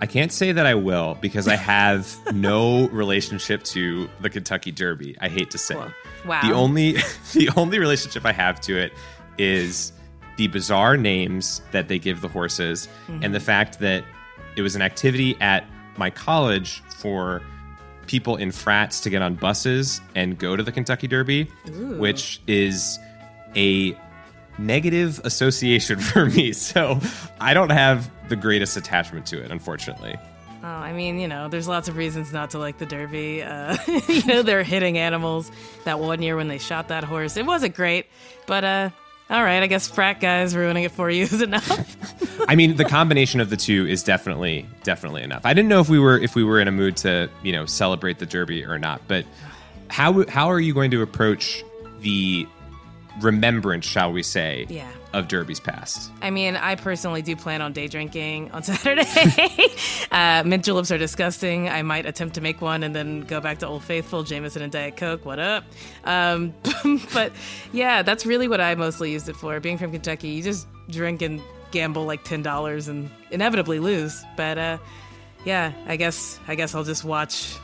I 0.00 0.06
can't 0.06 0.32
say 0.32 0.52
that 0.52 0.64
I 0.64 0.76
will 0.76 1.18
because 1.20 1.48
I 1.48 1.56
have 1.56 2.16
no 2.32 2.86
relationship 2.92 3.64
to 3.64 4.08
the 4.20 4.30
Kentucky 4.30 4.70
Derby. 4.70 5.16
I 5.20 5.28
hate 5.28 5.50
to 5.50 5.58
say. 5.58 5.74
Cool. 5.74 5.90
Wow. 6.26 6.42
The 6.42 6.52
only 6.52 6.92
the 7.32 7.50
only 7.56 7.78
relationship 7.78 8.24
I 8.24 8.32
have 8.32 8.60
to 8.62 8.78
it 8.78 8.92
is 9.38 9.92
the 10.36 10.48
bizarre 10.48 10.96
names 10.96 11.62
that 11.72 11.88
they 11.88 11.98
give 11.98 12.20
the 12.20 12.28
horses 12.28 12.88
mm-hmm. 13.06 13.24
and 13.24 13.34
the 13.34 13.40
fact 13.40 13.80
that 13.80 14.04
it 14.56 14.62
was 14.62 14.76
an 14.76 14.82
activity 14.82 15.36
at 15.40 15.64
my 15.96 16.10
college 16.10 16.80
for 16.98 17.42
people 18.06 18.36
in 18.36 18.50
frats 18.50 19.00
to 19.00 19.10
get 19.10 19.20
on 19.20 19.34
buses 19.34 20.00
and 20.14 20.38
go 20.38 20.56
to 20.56 20.62
the 20.62 20.72
Kentucky 20.72 21.06
Derby, 21.06 21.48
Ooh. 21.68 21.98
which 21.98 22.40
is 22.46 22.98
a 23.54 23.96
negative 24.58 25.20
association 25.24 25.98
for 26.00 26.26
me. 26.26 26.52
So 26.52 27.00
I 27.40 27.54
don't 27.54 27.70
have 27.70 28.10
the 28.28 28.36
greatest 28.36 28.76
attachment 28.76 29.26
to 29.26 29.42
it, 29.42 29.50
unfortunately. 29.50 30.16
I 30.88 30.92
mean, 30.92 31.18
you 31.18 31.28
know, 31.28 31.48
there's 31.48 31.68
lots 31.68 31.88
of 31.88 31.98
reasons 31.98 32.32
not 32.32 32.48
to 32.50 32.58
like 32.58 32.78
the 32.78 32.86
Derby. 32.86 33.42
Uh, 33.42 33.76
you 34.08 34.24
know, 34.24 34.40
they're 34.40 34.62
hitting 34.62 34.96
animals. 34.96 35.52
That 35.84 36.00
one 36.00 36.22
year 36.22 36.34
when 36.34 36.48
they 36.48 36.56
shot 36.56 36.88
that 36.88 37.04
horse, 37.04 37.36
it 37.36 37.44
wasn't 37.44 37.74
great. 37.74 38.06
But 38.46 38.64
uh, 38.64 38.90
all 39.28 39.44
right, 39.44 39.62
I 39.62 39.66
guess 39.66 39.86
frat 39.86 40.18
guys 40.18 40.56
ruining 40.56 40.84
it 40.84 40.92
for 40.92 41.10
you 41.10 41.24
is 41.24 41.42
enough. 41.42 41.70
I 42.48 42.54
mean, 42.54 42.76
the 42.76 42.86
combination 42.86 43.42
of 43.42 43.50
the 43.50 43.56
two 43.58 43.86
is 43.86 44.02
definitely 44.02 44.66
definitely 44.82 45.22
enough. 45.22 45.42
I 45.44 45.52
didn't 45.52 45.68
know 45.68 45.80
if 45.80 45.90
we 45.90 45.98
were 45.98 46.18
if 46.18 46.34
we 46.34 46.42
were 46.42 46.58
in 46.58 46.68
a 46.68 46.72
mood 46.72 46.96
to 46.98 47.28
you 47.42 47.52
know 47.52 47.66
celebrate 47.66 48.18
the 48.18 48.26
Derby 48.26 48.64
or 48.64 48.78
not, 48.78 49.02
but 49.06 49.26
how 49.88 50.26
how 50.26 50.50
are 50.50 50.60
you 50.60 50.72
going 50.72 50.90
to 50.92 51.02
approach 51.02 51.62
the 52.00 52.48
remembrance, 53.20 53.84
shall 53.86 54.12
we 54.12 54.22
say, 54.22 54.66
yeah. 54.68 54.90
of 55.12 55.28
Derby's 55.28 55.60
past. 55.60 56.10
I 56.22 56.30
mean, 56.30 56.56
I 56.56 56.74
personally 56.74 57.22
do 57.22 57.34
plan 57.36 57.62
on 57.62 57.72
day 57.72 57.88
drinking 57.88 58.50
on 58.52 58.62
Saturday. 58.64 59.04
uh, 60.10 60.42
mint 60.44 60.64
juleps 60.64 60.90
are 60.90 60.98
disgusting. 60.98 61.68
I 61.68 61.82
might 61.82 62.06
attempt 62.06 62.34
to 62.36 62.40
make 62.40 62.60
one 62.60 62.82
and 62.82 62.94
then 62.94 63.20
go 63.22 63.40
back 63.40 63.58
to 63.58 63.66
Old 63.66 63.84
Faithful, 63.84 64.22
Jameson, 64.22 64.62
and 64.62 64.72
Diet 64.72 64.96
Coke. 64.96 65.24
What 65.24 65.38
up? 65.38 65.64
Um, 66.04 66.54
but 67.12 67.32
yeah, 67.72 68.02
that's 68.02 68.24
really 68.26 68.48
what 68.48 68.60
I 68.60 68.74
mostly 68.74 69.12
used 69.12 69.28
it 69.28 69.36
for. 69.36 69.58
Being 69.60 69.78
from 69.78 69.92
Kentucky, 69.92 70.28
you 70.28 70.42
just 70.42 70.66
drink 70.88 71.22
and 71.22 71.40
gamble 71.70 72.04
like 72.04 72.24
ten 72.24 72.42
dollars 72.42 72.88
and 72.88 73.10
inevitably 73.30 73.78
lose. 73.78 74.24
But 74.36 74.58
uh, 74.58 74.78
yeah, 75.44 75.72
I 75.86 75.96
guess 75.96 76.38
I 76.48 76.54
guess 76.54 76.74
I'll 76.74 76.84
just 76.84 77.04
watch 77.04 77.56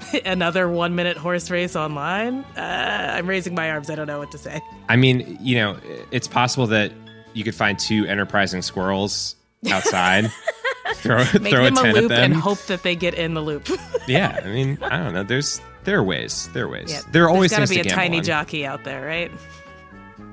another 0.24 0.68
one 0.68 0.94
minute 0.94 1.16
horse 1.16 1.50
race 1.50 1.76
online. 1.76 2.44
Uh, 2.56 3.14
I'm 3.14 3.26
raising 3.26 3.54
my 3.54 3.70
arms. 3.70 3.90
I 3.90 3.94
don't 3.94 4.06
know 4.06 4.18
what 4.18 4.30
to 4.32 4.38
say. 4.38 4.60
I 4.88 4.96
mean, 4.96 5.38
you 5.40 5.56
know, 5.56 5.76
it's 6.10 6.28
possible 6.28 6.66
that 6.68 6.92
you 7.34 7.44
could 7.44 7.54
find 7.54 7.78
two 7.78 8.06
enterprising 8.06 8.62
squirrels 8.62 9.36
outside. 9.70 10.30
throw, 10.94 11.18
Make 11.40 11.52
throw 11.52 11.64
them 11.64 11.76
a, 11.78 11.90
a 11.90 11.92
loop 11.92 12.10
and 12.12 12.34
hope 12.34 12.58
that 12.66 12.82
they 12.82 12.96
get 12.96 13.14
in 13.14 13.34
the 13.34 13.42
loop. 13.42 13.68
yeah, 14.08 14.40
I 14.42 14.48
mean, 14.48 14.78
I 14.82 14.98
don't 14.98 15.14
know. 15.14 15.22
There's 15.22 15.60
there 15.84 15.98
are 15.98 16.04
ways. 16.04 16.48
There 16.52 16.64
are 16.64 16.68
ways. 16.68 16.90
Yeah, 16.90 17.00
there 17.12 17.24
are 17.24 17.30
always 17.30 17.50
got 17.50 17.66
to 17.66 17.72
be 17.72 17.80
a 17.80 17.84
tiny 17.84 18.18
on. 18.18 18.24
jockey 18.24 18.66
out 18.66 18.84
there, 18.84 19.04
right? 19.04 19.30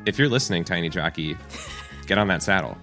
If 0.05 0.19
you're 0.19 0.29
listening, 0.29 0.63
tiny 0.63 0.89
jockey, 0.89 1.37
get 2.07 2.17
on 2.17 2.27
that 2.27 2.43
saddle. 2.43 2.77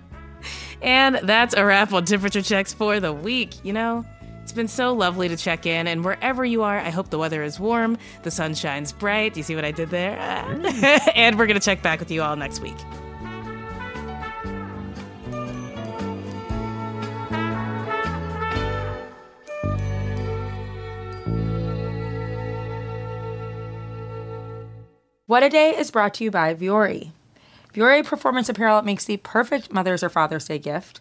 And 0.80 1.20
that's 1.22 1.54
a 1.54 1.64
wrap 1.64 1.92
on 1.92 2.04
temperature 2.04 2.42
checks 2.42 2.74
for 2.74 2.98
the 2.98 3.12
week. 3.12 3.64
You 3.64 3.72
know, 3.72 4.04
it's 4.42 4.52
been 4.52 4.68
so 4.68 4.92
lovely 4.92 5.28
to 5.28 5.36
check 5.36 5.66
in, 5.66 5.86
and 5.86 6.04
wherever 6.04 6.44
you 6.44 6.62
are, 6.62 6.78
I 6.78 6.90
hope 6.90 7.10
the 7.10 7.18
weather 7.18 7.42
is 7.42 7.60
warm, 7.60 7.96
the 8.22 8.30
sun 8.30 8.54
shines 8.54 8.92
bright. 8.92 9.34
Do 9.34 9.40
you 9.40 9.44
see 9.44 9.54
what 9.54 9.64
I 9.64 9.70
did 9.70 9.90
there? 9.90 10.18
and 11.14 11.38
we're 11.38 11.46
going 11.46 11.58
to 11.58 11.64
check 11.64 11.80
back 11.82 12.00
with 12.00 12.10
you 12.10 12.22
all 12.22 12.36
next 12.36 12.60
week. 12.60 12.76
What 25.26 25.42
a 25.42 25.48
Day 25.48 25.70
is 25.70 25.90
brought 25.90 26.12
to 26.14 26.24
you 26.24 26.30
by 26.30 26.54
Vuori. 26.54 27.10
Vuori 27.72 28.04
Performance 28.04 28.50
Apparel 28.50 28.82
makes 28.82 29.06
the 29.06 29.16
perfect 29.16 29.72
Mother's 29.72 30.02
or 30.02 30.10
Father's 30.10 30.46
Day 30.46 30.58
gift. 30.58 31.00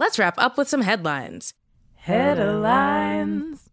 Let's 0.00 0.18
wrap 0.18 0.36
up 0.38 0.56
with 0.56 0.66
some 0.66 0.80
headlines. 0.80 1.52
Headlines. 1.94 3.68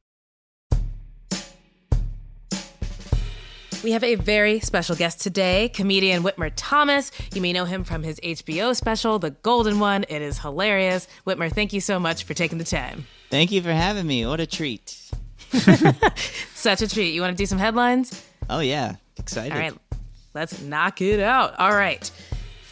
We 3.81 3.91
have 3.91 4.03
a 4.03 4.15
very 4.15 4.60
special 4.60 4.98
guest 4.98 5.22
today, 5.22 5.69
comedian 5.69 6.24
Whitmer 6.24 6.51
Thomas. 6.53 7.13
You 7.34 7.39
may 7.39 7.53
know 7.53 7.63
him 7.63 7.86
from 7.86 8.03
his 8.03 8.19
HBO 8.19 8.75
special, 8.75 9.19
The 9.19 9.29
Golden 9.29 9.79
One. 9.79 10.03
It 10.10 10.22
is 10.22 10.39
hilarious. 10.39 11.07
Whitmer, 11.25 11.50
thank 11.50 11.72
you 11.72 11.79
so 11.79 11.98
much 11.98 12.25
for 12.25 12.34
taking 12.34 12.57
the 12.57 12.65
time. 12.65 13.07
Thank 13.29 13.53
you 13.53 13.62
for 13.62 13.72
having 13.72 14.05
me. 14.05 14.25
What 14.25 14.41
a 14.41 14.46
treat. 14.46 15.10
Such 16.53 16.81
a 16.81 16.89
treat. 16.89 17.13
You 17.13 17.22
want 17.22 17.38
to 17.38 17.41
do 17.41 17.46
some 17.46 17.57
headlines? 17.57 18.22
Oh, 18.50 18.60
yeah. 18.60 18.98
Excited. 19.15 19.53
All 19.53 19.60
right, 19.60 19.74
let's 20.34 20.62
knock 20.62 21.00
it 21.00 21.22
out. 21.22 21.57
All 21.57 21.72
right. 21.72 22.12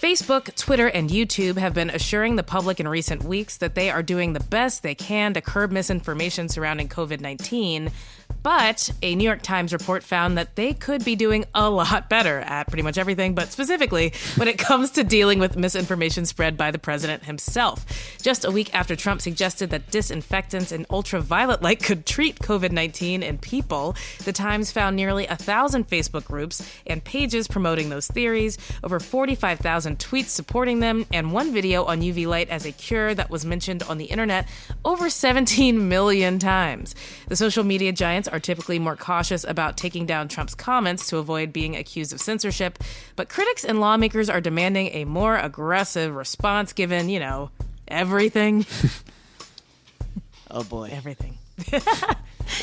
Facebook, 0.05 0.53
Twitter, 0.53 0.85
and 0.85 1.09
YouTube 1.09 1.57
have 1.57 1.73
been 1.73 1.89
assuring 1.89 2.35
the 2.35 2.43
public 2.43 2.79
in 2.79 2.87
recent 2.87 3.23
weeks 3.23 3.57
that 3.57 3.73
they 3.73 3.89
are 3.89 4.03
doing 4.03 4.33
the 4.33 4.39
best 4.39 4.83
they 4.83 4.93
can 4.93 5.33
to 5.33 5.41
curb 5.41 5.71
misinformation 5.71 6.47
surrounding 6.47 6.87
COVID 6.87 7.21
19. 7.21 7.91
But 8.45 8.91
a 9.01 9.15
New 9.15 9.23
York 9.23 9.41
Times 9.41 9.73
report 9.73 10.03
found 10.03 10.37
that 10.37 10.55
they 10.55 10.73
could 10.73 11.03
be 11.03 11.15
doing 11.15 11.45
a 11.55 11.67
lot 11.67 12.09
better 12.11 12.41
at 12.41 12.67
pretty 12.67 12.83
much 12.83 12.95
everything, 12.99 13.33
but 13.33 13.51
specifically 13.51 14.13
when 14.35 14.47
it 14.47 14.59
comes 14.59 14.91
to 14.91 15.03
dealing 15.03 15.39
with 15.39 15.57
misinformation 15.57 16.27
spread 16.27 16.55
by 16.55 16.69
the 16.69 16.77
president 16.77 17.23
himself. 17.23 17.87
Just 18.21 18.45
a 18.45 18.51
week 18.51 18.71
after 18.75 18.95
Trump 18.95 19.21
suggested 19.21 19.71
that 19.71 19.89
disinfectants 19.89 20.71
and 20.71 20.85
ultraviolet 20.91 21.63
light 21.63 21.81
could 21.81 22.05
treat 22.05 22.37
COVID 22.37 22.71
19 22.71 23.23
in 23.23 23.39
people, 23.39 23.95
the 24.25 24.31
Times 24.31 24.71
found 24.71 24.95
nearly 24.95 25.25
a 25.25 25.35
thousand 25.35 25.89
Facebook 25.89 26.25
groups 26.25 26.71
and 26.85 27.03
pages 27.03 27.47
promoting 27.47 27.89
those 27.89 28.05
theories, 28.05 28.59
over 28.83 28.99
45,000 28.99 29.97
tweets 29.97 30.27
supporting 30.27 30.81
them, 30.81 31.07
and 31.11 31.31
one 31.31 31.51
video 31.51 31.83
on 31.85 32.01
UV 32.01 32.27
light 32.27 32.49
as 32.49 32.67
a 32.67 32.71
cure 32.71 33.15
that 33.15 33.31
was 33.31 33.43
mentioned 33.43 33.81
on 33.81 33.97
the 33.97 34.05
internet 34.05 34.47
over 34.83 35.09
17 35.09 35.89
million 35.89 36.37
times. 36.37 36.93
The 37.27 37.35
social 37.35 37.63
media 37.63 37.91
giants 37.91 38.27
are 38.27 38.34
typically 38.39 38.79
more 38.79 38.95
cautious 38.95 39.43
about 39.43 39.77
taking 39.77 40.05
down 40.05 40.27
Trump's 40.27 40.55
comments 40.55 41.09
to 41.09 41.17
avoid 41.17 41.51
being 41.53 41.75
accused 41.75 42.13
of 42.13 42.21
censorship, 42.21 42.79
but 43.15 43.29
critics 43.29 43.63
and 43.63 43.79
lawmakers 43.79 44.29
are 44.29 44.41
demanding 44.41 44.87
a 44.87 45.05
more 45.05 45.37
aggressive 45.37 46.15
response 46.15 46.73
given, 46.73 47.09
you 47.09 47.19
know, 47.19 47.49
everything. 47.87 48.65
Oh, 50.51 50.63
boy. 50.63 50.89
everything. 50.93 51.37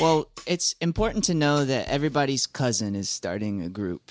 Well, 0.01 0.29
it's 0.47 0.75
important 0.81 1.25
to 1.25 1.35
know 1.35 1.65
that 1.65 1.89
everybody's 1.89 2.47
cousin 2.47 2.95
is 2.95 3.11
starting 3.11 3.63
a 3.63 3.69
group. 3.69 4.11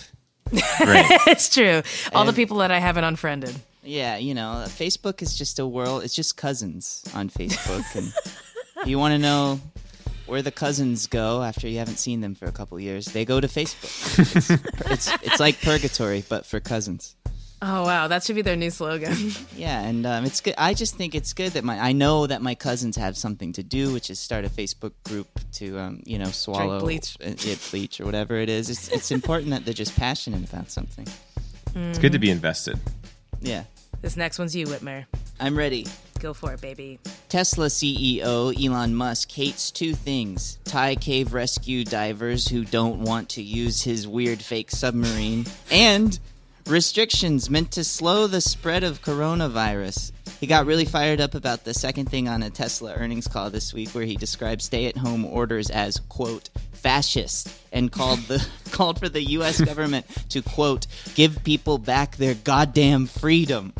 Great. 0.49 0.61
it's 1.27 1.53
true. 1.53 1.81
All 2.13 2.25
the 2.25 2.33
people 2.33 2.57
that 2.57 2.71
I 2.71 2.79
haven't 2.79 3.03
unfriended. 3.03 3.55
Yeah, 3.83 4.17
you 4.17 4.33
know, 4.33 4.65
Facebook 4.67 5.21
is 5.21 5.35
just 5.35 5.59
a 5.59 5.65
world. 5.65 6.03
It's 6.03 6.13
just 6.13 6.37
cousins 6.37 7.03
on 7.15 7.29
Facebook, 7.29 7.83
and 7.95 8.87
you 8.87 8.99
want 8.99 9.13
to 9.13 9.17
know 9.17 9.59
where 10.31 10.41
the 10.41 10.51
cousins 10.51 11.07
go 11.07 11.43
after 11.43 11.67
you 11.67 11.77
haven't 11.77 11.97
seen 11.97 12.21
them 12.21 12.33
for 12.35 12.45
a 12.45 12.53
couple 12.53 12.79
years. 12.79 13.05
They 13.05 13.25
go 13.25 13.41
to 13.41 13.47
Facebook. 13.47 14.17
It's, 14.17 15.09
it's 15.09 15.23
it's 15.23 15.39
like 15.41 15.61
purgatory, 15.61 16.23
but 16.29 16.45
for 16.45 16.61
cousins. 16.61 17.17
Oh, 17.61 17.83
wow. 17.83 18.07
That 18.07 18.23
should 18.23 18.37
be 18.37 18.41
their 18.41 18.55
new 18.55 18.71
slogan. 18.71 19.13
Yeah, 19.55 19.81
and 19.81 20.05
um, 20.07 20.25
it's 20.25 20.39
good. 20.41 20.55
I 20.57 20.73
just 20.73 20.95
think 20.95 21.13
it's 21.13 21.33
good 21.33 21.51
that 21.51 21.63
my 21.65 21.77
I 21.77 21.91
know 21.91 22.25
that 22.25 22.41
my 22.41 22.55
cousins 22.55 22.95
have 22.95 23.17
something 23.17 23.51
to 23.53 23.61
do, 23.61 23.91
which 23.91 24.09
is 24.09 24.19
start 24.19 24.45
a 24.45 24.49
Facebook 24.49 24.93
group 25.03 25.27
to 25.53 25.77
um, 25.77 26.01
you 26.05 26.17
know 26.17 26.31
swallow 26.31 26.79
bleach. 26.79 27.17
uh, 27.23 27.33
bleach 27.69 27.99
or 27.99 28.05
whatever 28.05 28.37
it 28.37 28.47
is. 28.47 28.69
It's 28.69 28.87
it's 28.87 29.11
important 29.11 29.51
that 29.51 29.65
they're 29.65 29.73
just 29.73 29.95
passionate 29.97 30.49
about 30.49 30.71
something. 30.71 31.07
It's 31.75 31.99
good 31.99 32.13
to 32.13 32.19
be 32.19 32.31
invested. 32.31 32.79
Yeah, 33.41 33.65
this 34.01 34.15
next 34.15 34.39
one's 34.39 34.55
you, 34.55 34.65
Whitmer. 34.65 35.05
I'm 35.39 35.57
ready. 35.57 35.85
Go 36.21 36.35
for 36.35 36.53
it, 36.53 36.61
baby. 36.61 36.99
Tesla 37.29 37.65
CEO 37.65 38.53
Elon 38.63 38.93
Musk 38.93 39.31
hates 39.31 39.71
two 39.71 39.95
things 39.95 40.59
Thai 40.65 40.95
cave 40.95 41.33
rescue 41.33 41.83
divers 41.83 42.47
who 42.47 42.63
don't 42.63 42.99
want 42.99 43.29
to 43.29 43.41
use 43.41 43.81
his 43.81 44.07
weird 44.07 44.39
fake 44.39 44.69
submarine, 44.69 45.45
and 45.71 46.19
restrictions 46.67 47.49
meant 47.49 47.71
to 47.71 47.83
slow 47.83 48.27
the 48.27 48.39
spread 48.39 48.83
of 48.83 49.01
coronavirus. 49.01 50.11
He 50.39 50.45
got 50.45 50.67
really 50.67 50.85
fired 50.85 51.19
up 51.19 51.33
about 51.33 51.63
the 51.63 51.73
second 51.73 52.09
thing 52.09 52.29
on 52.29 52.43
a 52.43 52.51
Tesla 52.51 52.93
earnings 52.93 53.27
call 53.27 53.49
this 53.49 53.73
week 53.73 53.89
where 53.89 54.05
he 54.05 54.15
described 54.15 54.61
stay-at-home 54.61 55.25
orders 55.25 55.71
as 55.71 55.99
quote 56.07 56.51
fascist 56.81 57.49
and 57.71 57.91
called 57.91 58.19
the 58.21 58.45
called 58.71 58.99
for 58.99 59.09
the 59.09 59.23
US 59.31 59.61
government 59.61 60.05
to 60.29 60.41
quote 60.41 60.87
give 61.15 61.43
people 61.43 61.77
back 61.77 62.15
their 62.15 62.33
goddamn 62.33 63.05
freedom. 63.05 63.73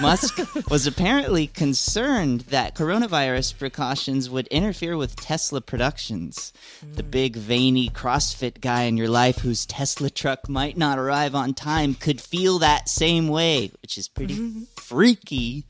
Musk 0.00 0.38
was 0.70 0.86
apparently 0.86 1.46
concerned 1.46 2.42
that 2.42 2.74
coronavirus 2.74 3.58
precautions 3.58 4.28
would 4.28 4.46
interfere 4.48 4.96
with 4.96 5.16
Tesla 5.16 5.60
productions. 5.60 6.52
The 6.82 7.02
hmm. 7.02 7.10
big 7.10 7.36
veiny 7.36 7.88
CrossFit 7.88 8.60
guy 8.60 8.82
in 8.82 8.96
your 8.96 9.08
life 9.08 9.38
whose 9.38 9.66
Tesla 9.66 10.10
truck 10.10 10.48
might 10.48 10.76
not 10.76 10.98
arrive 10.98 11.34
on 11.34 11.54
time 11.54 11.94
could 11.94 12.20
feel 12.20 12.58
that 12.58 12.88
same 12.88 13.28
way, 13.28 13.70
which 13.80 13.96
is 13.96 14.08
pretty 14.08 14.66
freaky. 14.76 15.64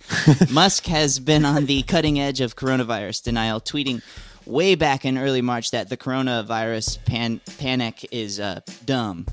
Musk 0.50 0.86
has 0.86 1.18
been 1.18 1.44
on 1.44 1.66
the 1.66 1.82
cutting 1.82 2.18
edge 2.18 2.40
of 2.40 2.56
coronavirus 2.56 3.22
denial, 3.22 3.60
tweeting 3.60 4.02
way 4.46 4.74
back 4.74 5.05
in 5.05 5.18
early 5.18 5.42
March 5.42 5.70
that 5.70 5.88
the 5.88 5.96
coronavirus 5.96 7.05
pan- 7.05 7.40
panic 7.59 8.07
is 8.11 8.40
uh, 8.40 8.61
dumb. 8.85 9.26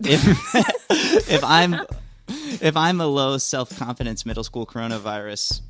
If 0.00 0.22
if 1.30 1.44
I'm 1.44 1.80
if 2.28 2.76
I'm 2.76 3.00
a 3.00 3.06
low 3.06 3.38
self 3.38 3.76
confidence 3.78 4.26
middle 4.26 4.44
school 4.44 4.66
coronavirus 4.66 5.60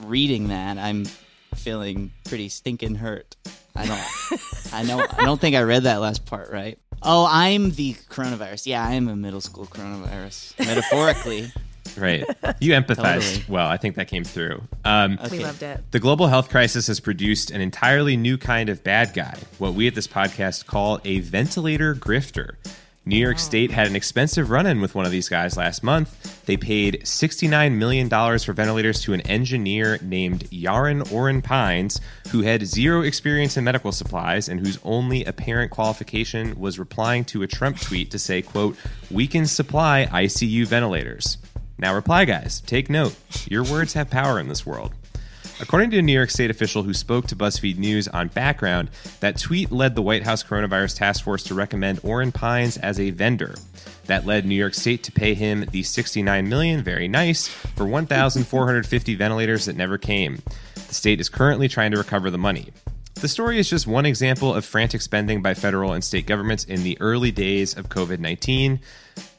reading 0.00 0.48
that, 0.48 0.78
I'm 0.78 1.04
feeling 1.54 2.10
pretty 2.24 2.48
stinking 2.48 2.96
hurt. 2.96 3.36
I 3.76 3.86
don't 3.86 4.72
I 4.72 4.82
know 4.82 5.06
I 5.16 5.24
don't 5.24 5.40
think 5.40 5.56
I 5.56 5.62
read 5.62 5.84
that 5.84 6.00
last 6.00 6.26
part 6.26 6.50
right. 6.50 6.78
Oh, 7.02 7.26
I'm 7.30 7.70
the 7.70 7.94
coronavirus. 7.94 8.66
Yeah, 8.66 8.84
I 8.84 8.92
am 8.92 9.08
a 9.08 9.16
middle 9.16 9.40
school 9.40 9.66
coronavirus. 9.66 10.58
Metaphorically. 10.58 11.50
Right. 11.96 12.24
You 12.62 12.72
empathized 12.74 13.36
Totally. 13.36 13.44
well. 13.48 13.66
I 13.66 13.78
think 13.78 13.96
that 13.96 14.08
came 14.08 14.22
through. 14.22 14.62
Um, 14.84 15.18
We 15.30 15.38
loved 15.38 15.62
it. 15.62 15.80
The 15.92 15.98
global 15.98 16.26
health 16.26 16.50
crisis 16.50 16.88
has 16.88 17.00
produced 17.00 17.50
an 17.50 17.62
entirely 17.62 18.18
new 18.18 18.36
kind 18.36 18.68
of 18.68 18.84
bad 18.84 19.14
guy, 19.14 19.38
what 19.56 19.72
we 19.72 19.86
at 19.86 19.94
this 19.94 20.06
podcast 20.06 20.66
call 20.66 21.00
a 21.04 21.20
ventilator 21.20 21.94
grifter. 21.94 22.56
New 23.06 23.16
York 23.16 23.38
State 23.38 23.70
had 23.70 23.86
an 23.86 23.96
expensive 23.96 24.50
run 24.50 24.66
in 24.66 24.82
with 24.82 24.94
one 24.94 25.06
of 25.06 25.10
these 25.10 25.28
guys 25.28 25.56
last 25.56 25.82
month. 25.82 26.44
They 26.44 26.58
paid 26.58 27.00
$69 27.02 27.76
million 27.76 28.08
for 28.10 28.52
ventilators 28.52 29.00
to 29.02 29.14
an 29.14 29.22
engineer 29.22 29.98
named 30.02 30.44
Yaron 30.50 31.10
Oren 31.10 31.40
Pines, 31.40 31.98
who 32.28 32.42
had 32.42 32.66
zero 32.66 33.00
experience 33.00 33.56
in 33.56 33.64
medical 33.64 33.90
supplies 33.90 34.50
and 34.50 34.60
whose 34.60 34.78
only 34.84 35.24
apparent 35.24 35.70
qualification 35.70 36.60
was 36.60 36.78
replying 36.78 37.24
to 37.26 37.42
a 37.42 37.46
Trump 37.46 37.80
tweet 37.80 38.10
to 38.10 38.18
say, 38.18 38.42
quote, 38.42 38.76
we 39.10 39.26
can 39.26 39.46
supply 39.46 40.06
ICU 40.12 40.66
ventilators. 40.66 41.38
Now 41.80 41.94
reply, 41.94 42.26
guys. 42.26 42.60
Take 42.60 42.90
note. 42.90 43.16
Your 43.50 43.64
words 43.64 43.94
have 43.94 44.10
power 44.10 44.38
in 44.38 44.48
this 44.48 44.66
world. 44.66 44.92
According 45.60 45.90
to 45.92 45.98
a 45.98 46.02
New 46.02 46.12
York 46.12 46.28
State 46.28 46.50
official 46.50 46.82
who 46.82 46.92
spoke 46.92 47.26
to 47.28 47.36
BuzzFeed 47.36 47.78
News 47.78 48.06
on 48.06 48.28
background, 48.28 48.90
that 49.20 49.38
tweet 49.38 49.72
led 49.72 49.94
the 49.94 50.02
White 50.02 50.22
House 50.22 50.42
Coronavirus 50.42 50.98
Task 50.98 51.24
Force 51.24 51.42
to 51.44 51.54
recommend 51.54 52.00
Oren 52.02 52.32
Pines 52.32 52.76
as 52.76 53.00
a 53.00 53.10
vendor. 53.10 53.54
That 54.04 54.26
led 54.26 54.44
New 54.44 54.54
York 54.54 54.74
State 54.74 55.02
to 55.04 55.12
pay 55.12 55.32
him 55.32 55.64
the 55.70 55.82
69 55.82 56.48
million, 56.48 56.82
very 56.82 57.08
nice, 57.08 57.48
for 57.48 57.86
1,450 57.86 59.14
ventilators 59.14 59.64
that 59.64 59.76
never 59.76 59.96
came. 59.96 60.42
The 60.74 60.94
state 60.94 61.20
is 61.20 61.30
currently 61.30 61.68
trying 61.68 61.92
to 61.92 61.98
recover 61.98 62.30
the 62.30 62.38
money. 62.38 62.72
The 63.14 63.28
story 63.28 63.58
is 63.58 63.70
just 63.70 63.86
one 63.86 64.04
example 64.04 64.54
of 64.54 64.66
frantic 64.66 65.00
spending 65.00 65.40
by 65.40 65.54
federal 65.54 65.94
and 65.94 66.04
state 66.04 66.26
governments 66.26 66.64
in 66.64 66.82
the 66.82 66.98
early 67.00 67.30
days 67.30 67.74
of 67.74 67.88
COVID 67.88 68.18
19. 68.18 68.80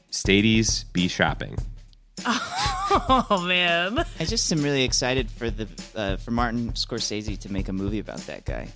Stadies, 0.10 0.86
be 0.86 1.08
shopping. 1.08 1.58
Oh 2.94 3.46
man. 3.48 4.04
I 4.20 4.26
just 4.26 4.52
am 4.52 4.62
really 4.62 4.84
excited 4.84 5.32
for 5.32 5.50
the 5.50 5.68
uh, 5.96 6.18
for 6.18 6.32
Martin 6.32 6.72
Scorsese 6.74 7.38
to 7.40 7.52
make 7.52 7.70
a 7.70 7.74
movie 7.74 8.00
about 8.00 8.20
that 8.28 8.44
guy. 8.44 8.68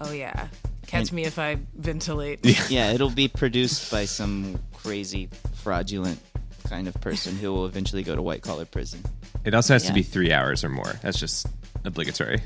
Oh 0.00 0.12
yeah. 0.12 0.46
Catch 0.86 1.12
me 1.12 1.24
if 1.24 1.38
I 1.40 1.58
ventilate. 1.76 2.40
Yeah, 2.70 2.92
it'll 2.92 3.10
be 3.10 3.26
produced 3.28 3.90
by 3.90 4.04
some 4.04 4.60
crazy 4.72 5.28
fraudulent 5.56 6.20
kind 6.68 6.86
of 6.86 6.94
person 7.00 7.34
who 7.36 7.52
will 7.52 7.66
eventually 7.66 8.02
go 8.04 8.14
to 8.14 8.22
white 8.22 8.42
collar 8.42 8.64
prison. 8.64 9.02
It 9.44 9.54
also 9.54 9.72
has 9.74 9.82
to 9.82 9.88
Yeah. 9.88 9.94
be 9.94 10.02
three 10.04 10.32
hours 10.32 10.62
or 10.62 10.68
more. 10.68 10.94
That's 11.02 11.18
just 11.18 11.46
obligatory. 11.84 12.40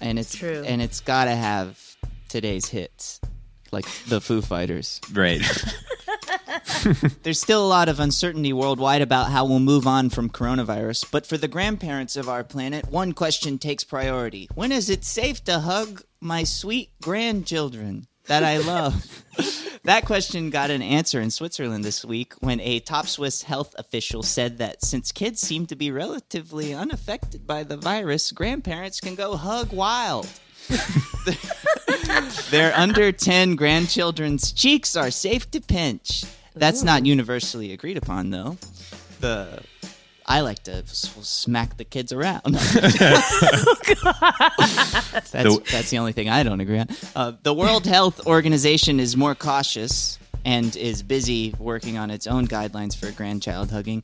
And 0.00 0.18
it's 0.18 0.34
True. 0.34 0.62
and 0.66 0.80
it's 0.80 1.00
got 1.00 1.26
to 1.26 1.36
have 1.36 1.78
today's 2.28 2.66
hits 2.66 3.20
like 3.72 3.84
the 4.08 4.20
Foo 4.22 4.40
Fighters. 4.40 5.00
Right. 5.12 5.42
There's 7.22 7.40
still 7.40 7.64
a 7.64 7.68
lot 7.68 7.88
of 7.88 8.00
uncertainty 8.00 8.52
worldwide 8.52 9.02
about 9.02 9.30
how 9.30 9.44
we'll 9.44 9.58
move 9.58 9.86
on 9.86 10.10
from 10.10 10.30
coronavirus, 10.30 11.10
but 11.10 11.26
for 11.26 11.36
the 11.36 11.48
grandparents 11.48 12.16
of 12.16 12.28
our 12.28 12.44
planet, 12.44 12.90
one 12.90 13.12
question 13.12 13.58
takes 13.58 13.84
priority. 13.84 14.48
When 14.54 14.72
is 14.72 14.90
it 14.90 15.04
safe 15.04 15.42
to 15.44 15.60
hug 15.60 16.02
my 16.20 16.44
sweet 16.44 16.90
grandchildren 17.02 18.06
that 18.26 18.44
I 18.44 18.58
love? 18.58 19.24
that 19.84 20.04
question 20.04 20.50
got 20.50 20.70
an 20.70 20.82
answer 20.82 21.20
in 21.20 21.30
Switzerland 21.30 21.84
this 21.84 22.04
week 22.04 22.34
when 22.40 22.60
a 22.60 22.80
top 22.80 23.06
Swiss 23.06 23.42
health 23.42 23.74
official 23.78 24.22
said 24.22 24.58
that 24.58 24.84
since 24.84 25.12
kids 25.12 25.40
seem 25.40 25.66
to 25.66 25.76
be 25.76 25.90
relatively 25.90 26.74
unaffected 26.74 27.46
by 27.46 27.62
the 27.62 27.76
virus, 27.76 28.32
grandparents 28.32 29.00
can 29.00 29.14
go 29.14 29.36
hug 29.36 29.72
wild. 29.72 30.28
Their 32.50 32.72
under 32.76 33.12
10 33.12 33.56
grandchildren's 33.56 34.52
cheeks 34.52 34.96
are 34.96 35.10
safe 35.10 35.50
to 35.52 35.60
pinch. 35.60 36.24
That's 36.54 36.82
not 36.82 37.04
universally 37.04 37.72
agreed 37.72 37.96
upon, 37.96 38.30
though. 38.30 38.56
The 39.20 39.60
I 40.28 40.40
like 40.40 40.62
to 40.64 40.72
s- 40.78 41.10
smack 41.22 41.76
the 41.76 41.84
kids 41.84 42.12
around. 42.12 42.42
that's, 42.54 42.60
The- 45.30 45.62
that's 45.70 45.90
the 45.90 45.98
only 45.98 46.12
thing 46.12 46.28
I 46.28 46.42
don't 46.42 46.60
agree 46.60 46.78
on. 46.80 46.88
Uh, 47.14 47.32
the 47.42 47.54
World 47.54 47.86
Health 47.86 48.26
Organization 48.26 48.98
is 49.00 49.16
more 49.16 49.34
cautious 49.34 50.18
and 50.44 50.74
is 50.76 51.02
busy 51.02 51.54
working 51.58 51.96
on 51.98 52.10
its 52.10 52.26
own 52.26 52.46
guidelines 52.48 52.96
for 52.96 53.10
grandchild 53.12 53.70
hugging. 53.70 54.02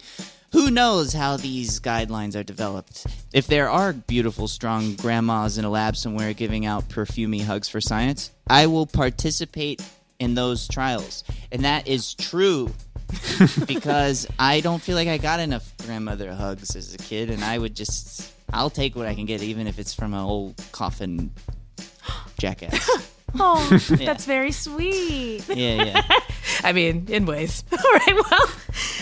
Who 0.52 0.70
knows 0.70 1.14
how 1.14 1.38
these 1.38 1.80
guidelines 1.80 2.36
are 2.38 2.42
developed? 2.42 3.06
If 3.32 3.46
there 3.46 3.70
are 3.70 3.92
beautiful, 3.94 4.48
strong 4.48 4.94
grandmas 4.96 5.56
in 5.56 5.64
a 5.64 5.70
lab 5.70 5.96
somewhere 5.96 6.34
giving 6.34 6.66
out 6.66 6.88
perfumey 6.90 7.42
hugs 7.42 7.68
for 7.70 7.80
science, 7.80 8.30
I 8.48 8.66
will 8.66 8.86
participate 8.86 9.82
in 10.18 10.34
those 10.34 10.68
trials. 10.68 11.24
And 11.50 11.64
that 11.64 11.88
is 11.88 12.14
true 12.14 12.72
because 13.66 14.26
I 14.38 14.60
don't 14.60 14.82
feel 14.82 14.94
like 14.94 15.08
I 15.08 15.16
got 15.18 15.40
enough 15.40 15.72
grandmother 15.86 16.32
hugs 16.34 16.76
as 16.76 16.94
a 16.94 16.98
kid, 16.98 17.30
and 17.30 17.42
I 17.42 17.58
would 17.58 17.74
just. 17.74 18.30
I'll 18.52 18.70
take 18.70 18.94
what 18.94 19.06
I 19.06 19.14
can 19.14 19.24
get, 19.24 19.42
even 19.42 19.66
if 19.66 19.78
it's 19.78 19.94
from 19.94 20.12
an 20.12 20.20
old 20.20 20.62
coffin 20.72 21.30
jackass. 22.38 22.88
Oh, 23.40 23.66
that's 23.88 24.26
very 24.26 24.52
sweet. 24.52 25.48
Yeah, 25.48 25.84
yeah. 25.84 26.02
I 26.64 26.74
mean, 26.74 27.06
in 27.08 27.24
ways. 27.24 27.64
All 27.72 27.78
right, 27.78 28.14
well, 28.30 28.50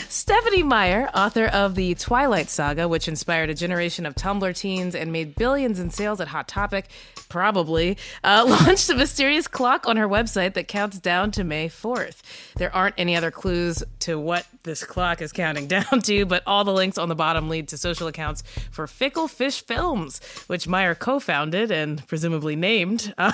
Stephenie 0.09 0.63
Meyer, 0.63 1.09
author 1.15 1.47
of 1.47 1.75
The 1.75 1.95
Twilight 1.95 2.51
Saga, 2.51 2.89
which 2.89 3.09
inspired 3.09 3.51
a 3.51 3.55
generation 3.55 4.07
of 4.07 4.15
Tumblr 4.15 4.57
teens 4.57 4.95
and 4.95 5.13
made 5.13 5.35
billions 5.35 5.79
in 5.79 5.91
sales 5.91 6.21
at 6.21 6.29
Hot 6.29 6.49
Topic, 6.49 6.89
probably, 7.29 7.97
uh, 8.25 8.45
launched 8.67 8.91
a 8.91 8.95
mysterious 8.95 9.47
clock 9.49 9.87
on 9.87 9.97
her 9.97 10.09
website 10.09 10.55
that 10.55 10.69
counts 10.69 10.99
down 10.99 11.31
to 11.33 11.45
May 11.45 11.69
4th. 11.69 12.19
There 12.57 12.75
aren't 12.75 12.97
any 12.99 13.17
other 13.17 13.31
clues 13.31 13.83
to 14.01 14.19
what 14.19 14.47
this 14.63 14.85
clock 14.85 15.23
is 15.23 15.33
counting 15.33 15.67
down 15.69 16.01
to, 16.03 16.27
but 16.27 16.43
all 16.47 16.65
the 16.65 16.73
links 16.73 16.99
on 16.99 17.09
the 17.09 17.15
bottom 17.15 17.49
lead 17.49 17.69
to 17.69 17.79
social 17.79 18.09
accounts 18.09 18.43
for 18.71 18.87
Fickle 18.87 19.29
Fish 19.29 19.65
Films, 19.65 20.21
which 20.47 20.69
Meyer 20.69 20.95
co 20.95 21.19
founded 21.21 21.71
and 21.71 22.07
presumably 22.07 22.57
named. 22.57 23.15
Um, 23.21 23.33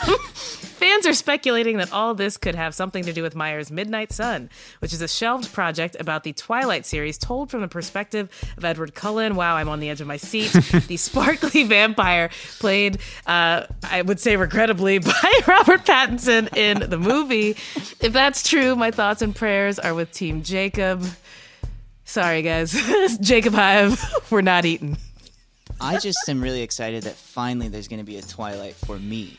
Fans 0.76 1.06
are 1.06 1.14
speculating 1.14 1.78
that 1.78 1.92
all 1.92 2.14
this 2.14 2.36
could 2.36 2.54
have 2.54 2.74
something 2.74 3.04
to 3.04 3.12
do 3.12 3.22
with 3.22 3.34
Meyer's 3.34 3.70
Midnight 3.70 4.12
Sun, 4.12 4.50
which 4.80 4.92
is 4.92 5.00
a 5.00 5.08
shelved 5.08 5.52
project 5.52 5.96
about 5.98 6.22
the 6.22 6.32
Twilight 6.36 6.86
series 6.86 7.18
told 7.18 7.50
from 7.50 7.60
the 7.60 7.68
perspective 7.68 8.28
of 8.56 8.64
Edward 8.64 8.94
Cullen. 8.94 9.34
Wow, 9.34 9.56
I'm 9.56 9.68
on 9.68 9.80
the 9.80 9.90
edge 9.90 10.00
of 10.00 10.06
my 10.06 10.16
seat. 10.16 10.52
the 10.86 10.96
sparkly 10.96 11.64
vampire 11.64 12.30
played, 12.58 12.98
uh, 13.26 13.66
I 13.82 14.02
would 14.02 14.20
say 14.20 14.36
regrettably, 14.36 14.98
by 15.00 15.32
Robert 15.46 15.84
Pattinson 15.84 16.54
in 16.56 16.88
the 16.88 16.98
movie. 16.98 17.50
If 18.00 18.12
that's 18.12 18.42
true, 18.48 18.76
my 18.76 18.90
thoughts 18.90 19.22
and 19.22 19.34
prayers 19.34 19.78
are 19.78 19.94
with 19.94 20.12
Team 20.12 20.42
Jacob. 20.42 21.04
Sorry, 22.04 22.42
guys. 22.42 22.72
Jacob 23.20 23.54
Hive, 23.54 24.00
we're 24.30 24.40
not 24.40 24.64
eating. 24.64 24.96
I 25.80 25.98
just 25.98 26.28
am 26.28 26.40
really 26.40 26.62
excited 26.62 27.02
that 27.02 27.14
finally 27.14 27.68
there's 27.68 27.88
going 27.88 27.98
to 27.98 28.04
be 28.04 28.16
a 28.16 28.22
Twilight 28.22 28.74
for 28.74 28.98
me. 28.98 29.38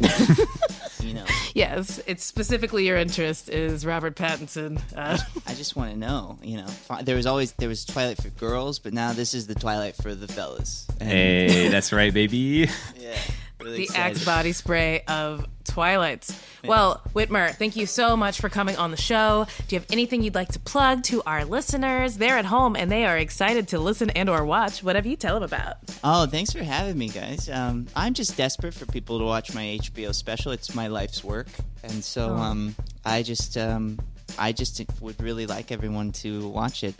you 1.00 1.14
know, 1.14 1.24
Yes, 1.54 2.00
it's 2.06 2.24
specifically 2.24 2.86
your 2.86 2.96
interest 2.96 3.48
is 3.50 3.84
Robert 3.84 4.16
Pattinson. 4.16 4.80
Uh, 4.96 5.18
I 5.46 5.54
just 5.54 5.76
want 5.76 5.92
to 5.92 5.98
know. 5.98 6.38
You 6.42 6.58
know, 6.58 6.66
there 7.02 7.16
was 7.16 7.26
always 7.26 7.52
there 7.52 7.68
was 7.68 7.84
Twilight 7.84 8.16
for 8.22 8.30
girls, 8.30 8.78
but 8.78 8.92
now 8.94 9.12
this 9.12 9.34
is 9.34 9.46
the 9.46 9.54
Twilight 9.54 9.96
for 9.96 10.14
the 10.14 10.28
fellas. 10.28 10.86
And, 10.98 11.08
Hey, 11.10 11.68
that's 11.68 11.92
right, 11.92 12.12
baby. 12.12 12.68
yeah, 12.98 13.16
really 13.64 13.86
the. 13.86 13.96
Axe 13.96 14.24
body 14.24 14.52
spray 14.52 15.02
of 15.08 15.46
Twilights. 15.64 16.40
Well, 16.64 17.00
Whitmer, 17.14 17.54
thank 17.54 17.76
you 17.76 17.86
so 17.86 18.16
much 18.16 18.40
for 18.40 18.48
coming 18.48 18.76
on 18.76 18.90
the 18.90 18.96
show. 18.96 19.46
Do 19.68 19.74
you 19.74 19.80
have 19.80 19.88
anything 19.90 20.22
you'd 20.22 20.34
like 20.34 20.52
to 20.52 20.58
plug 20.58 21.02
to 21.04 21.22
our 21.24 21.44
listeners? 21.44 22.16
They're 22.16 22.36
at 22.36 22.44
home 22.44 22.76
and 22.76 22.90
they 22.90 23.04
are 23.04 23.18
excited 23.18 23.68
to 23.68 23.78
listen 23.78 24.10
and 24.10 24.28
or 24.28 24.44
watch 24.44 24.82
whatever 24.82 25.08
you 25.08 25.16
tell 25.16 25.34
them 25.34 25.42
about. 25.44 25.76
Oh, 26.04 26.26
thanks 26.26 26.52
for 26.52 26.62
having 26.62 26.98
me, 26.98 27.08
guys. 27.08 27.48
Um, 27.48 27.86
I'm 27.96 28.14
just 28.14 28.36
desperate 28.36 28.74
for 28.74 28.86
people 28.86 29.18
to 29.18 29.24
watch 29.24 29.54
my 29.54 29.78
HBO 29.80 30.14
special. 30.14 30.52
It's 30.52 30.74
my 30.74 30.88
life's 30.88 31.24
work, 31.24 31.48
and 31.82 32.04
so 32.04 32.34
um, 32.34 32.74
I 33.04 33.22
just 33.22 33.56
um, 33.56 33.98
I 34.38 34.52
just 34.52 34.82
would 35.00 35.20
really 35.22 35.46
like 35.46 35.72
everyone 35.72 36.12
to 36.12 36.48
watch 36.48 36.84
it. 36.84 36.94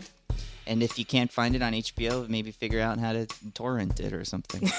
And 0.65 0.81
if 0.81 0.97
you 0.97 1.05
can't 1.05 1.31
find 1.31 1.55
it 1.55 1.61
on 1.61 1.73
HBO, 1.73 2.27
maybe 2.29 2.51
figure 2.51 2.79
out 2.79 2.97
how 2.97 3.13
to 3.13 3.27
torrent 3.53 3.99
it 3.99 4.13
or 4.13 4.23
something. 4.23 4.61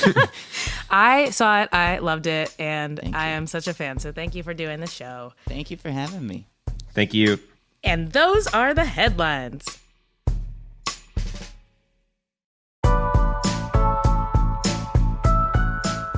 I 0.90 1.30
saw 1.30 1.62
it, 1.62 1.68
I 1.72 1.98
loved 1.98 2.26
it, 2.26 2.54
and 2.58 2.98
Thank 2.98 3.16
I 3.16 3.30
you. 3.30 3.36
am 3.36 3.46
such 3.46 3.66
a 3.68 3.74
fan. 3.74 3.98
So 3.98 4.12
thank 4.12 4.34
you 4.34 4.42
for 4.42 4.54
doing 4.54 4.80
the 4.80 4.86
show. 4.86 5.32
Thank 5.46 5.70
you 5.70 5.76
for 5.76 5.90
having 5.90 6.26
me. 6.26 6.46
Thank 6.92 7.14
you. 7.14 7.38
And 7.82 8.12
those 8.12 8.46
are 8.48 8.74
the 8.74 8.84
headlines. 8.84 9.78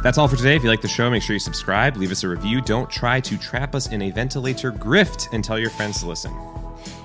That's 0.02 0.18
all 0.18 0.26
for 0.26 0.34
today. 0.34 0.56
If 0.56 0.64
you 0.64 0.68
like 0.68 0.80
the 0.80 0.88
show, 0.88 1.08
make 1.08 1.22
sure 1.22 1.34
you 1.34 1.38
subscribe, 1.40 1.96
leave 1.96 2.10
us 2.10 2.24
a 2.24 2.28
review. 2.28 2.60
Don't 2.60 2.90
try 2.90 3.20
to 3.20 3.38
trap 3.38 3.76
us 3.76 3.92
in 3.92 4.02
a 4.02 4.10
ventilator 4.10 4.72
grift 4.72 5.32
and 5.32 5.44
tell 5.44 5.60
your 5.60 5.70
friends 5.70 6.00
to 6.00 6.08
listen. 6.08 6.32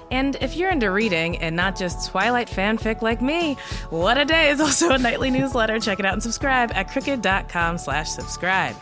And 0.10 0.38
if 0.40 0.56
you're 0.56 0.70
into 0.70 0.90
reading 0.90 1.38
and 1.40 1.56
not 1.56 1.76
just 1.76 2.10
Twilight 2.10 2.48
fanfic 2.48 3.02
like 3.02 3.22
me, 3.22 3.56
What 3.90 4.18
a 4.18 4.26
Day 4.26 4.50
is 4.50 4.62
also 4.62 4.92
a 4.92 4.98
nightly 4.98 5.30
newsletter. 5.30 5.80
Check 5.80 6.00
it 6.00 6.06
out 6.06 6.14
and 6.14 6.24
subscribe 6.24 6.72
at 6.74 6.90
crooked.com 6.90 7.78
slash 7.78 8.10
subscribe. 8.10 8.76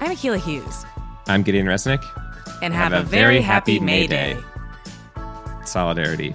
I'm 0.00 0.10
Akilah 0.10 0.40
Hughes. 0.40 0.84
I'm 1.26 1.42
Gideon 1.42 1.66
Resnick. 1.66 2.02
And 2.62 2.72
have, 2.72 2.92
have 2.92 3.04
a, 3.04 3.06
a, 3.06 3.08
very, 3.08 3.22
very 3.34 3.40
happy, 3.40 3.74
happy, 3.74 3.84
May 3.84 4.06
Day. 4.06 4.34
Day. 4.34 4.40
Solidarity. 5.64 6.34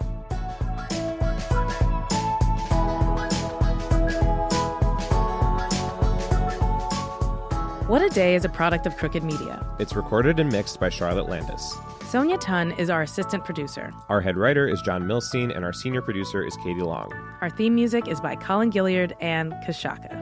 What 7.87 8.01
a 8.01 8.09
Day 8.09 8.35
is 8.35 8.43
a 8.43 8.49
product 8.49 8.85
of 8.85 8.97
Crooked 8.97 9.23
Media. 9.23 9.65
It's 9.79 9.95
recorded 9.95 10.41
and 10.41 10.51
mixed 10.51 10.77
by 10.77 10.89
Charlotte 10.89 11.29
Landis. 11.29 11.73
Sonia 12.07 12.37
Tun 12.37 12.71
is 12.71 12.89
our 12.89 13.01
assistant 13.01 13.43
producer. 13.43 13.91
Our 14.07 14.21
head 14.21 14.37
writer 14.37 14.65
is 14.65 14.81
John 14.81 15.03
Milstein, 15.03 15.53
and 15.53 15.65
our 15.65 15.73
senior 15.73 16.01
producer 16.01 16.41
is 16.41 16.55
Katie 16.63 16.79
Long. 16.79 17.11
Our 17.41 17.49
theme 17.49 17.75
music 17.75 18.07
is 18.07 18.21
by 18.21 18.37
Colin 18.37 18.71
Gilyard 18.71 19.11
and 19.19 19.51
Kashaka. 19.65 20.15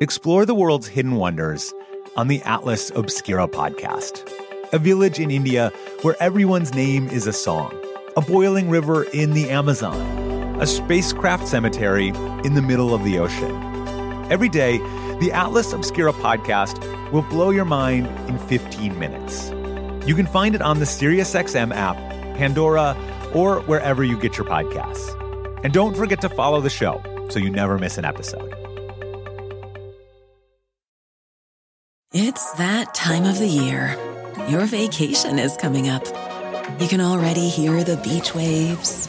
Explore 0.00 0.46
the 0.46 0.54
world's 0.54 0.86
hidden 0.86 1.16
wonders 1.16 1.70
on 2.16 2.28
the 2.28 2.40
Atlas 2.44 2.90
Obscura 2.96 3.46
podcast, 3.46 4.26
a 4.72 4.78
village 4.78 5.20
in 5.20 5.30
India 5.30 5.70
where 6.00 6.16
everyone's 6.18 6.72
name 6.72 7.08
is 7.08 7.26
a 7.26 7.32
song, 7.34 7.78
a 8.16 8.22
boiling 8.22 8.70
river 8.70 9.04
in 9.12 9.34
the 9.34 9.50
Amazon, 9.50 10.23
a 10.64 10.66
spacecraft 10.66 11.46
cemetery 11.46 12.08
in 12.42 12.54
the 12.54 12.62
middle 12.62 12.94
of 12.94 13.04
the 13.04 13.18
ocean. 13.18 13.54
Every 14.32 14.48
day, 14.48 14.78
the 15.20 15.30
Atlas 15.30 15.74
Obscura 15.74 16.14
podcast 16.14 16.80
will 17.12 17.20
blow 17.20 17.50
your 17.50 17.66
mind 17.66 18.06
in 18.30 18.38
15 18.38 18.98
minutes. 18.98 19.50
You 20.08 20.14
can 20.14 20.24
find 20.24 20.54
it 20.54 20.62
on 20.62 20.78
the 20.78 20.86
SiriusXM 20.86 21.70
app, 21.74 21.96
Pandora, 22.38 22.96
or 23.34 23.60
wherever 23.60 24.02
you 24.02 24.18
get 24.18 24.38
your 24.38 24.46
podcasts. 24.46 25.12
And 25.62 25.74
don't 25.74 25.94
forget 25.94 26.22
to 26.22 26.30
follow 26.30 26.62
the 26.62 26.70
show 26.70 27.02
so 27.28 27.38
you 27.38 27.50
never 27.50 27.76
miss 27.78 27.98
an 27.98 28.06
episode. 28.06 28.50
It's 32.14 32.52
that 32.52 32.94
time 32.94 33.26
of 33.26 33.38
the 33.38 33.46
year. 33.46 33.98
Your 34.48 34.64
vacation 34.64 35.38
is 35.38 35.58
coming 35.58 35.90
up. 35.90 36.06
You 36.80 36.88
can 36.88 37.02
already 37.02 37.50
hear 37.50 37.84
the 37.84 37.98
beach 37.98 38.34
waves, 38.34 39.08